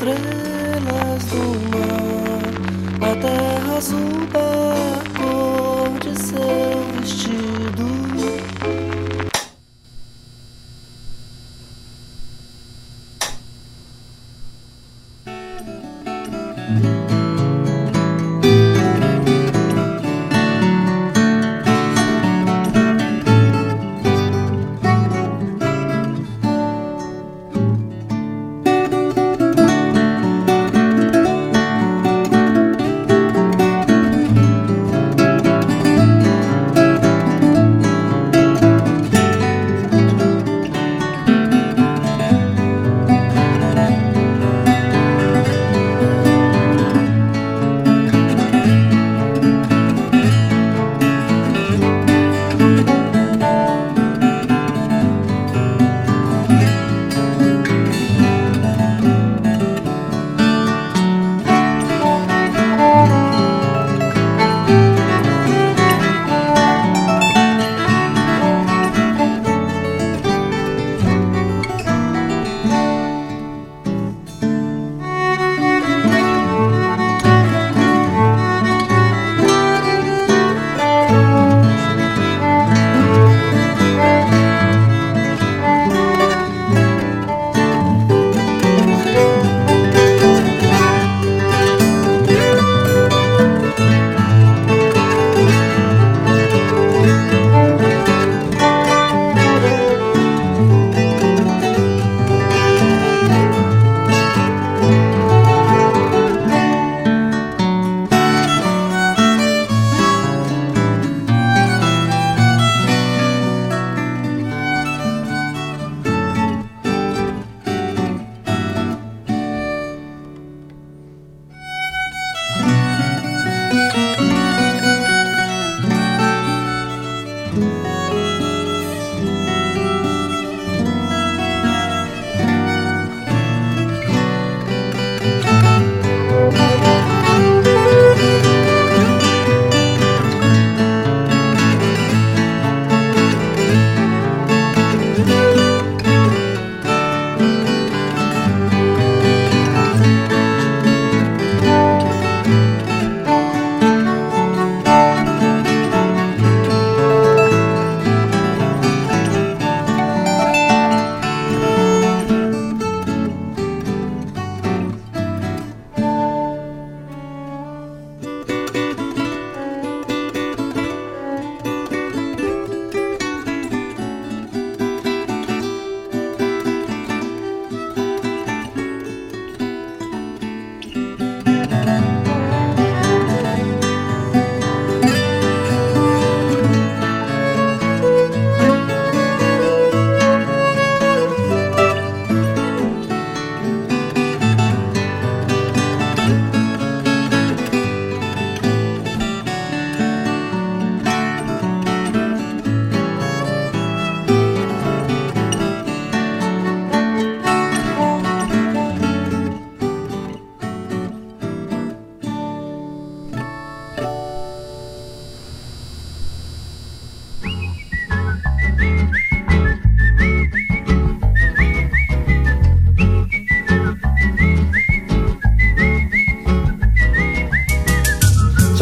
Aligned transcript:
estrelas 0.00 1.24
do 1.26 1.44
mar, 1.68 3.10
a 3.10 3.16
terra 3.16 3.76
azul 3.76 4.26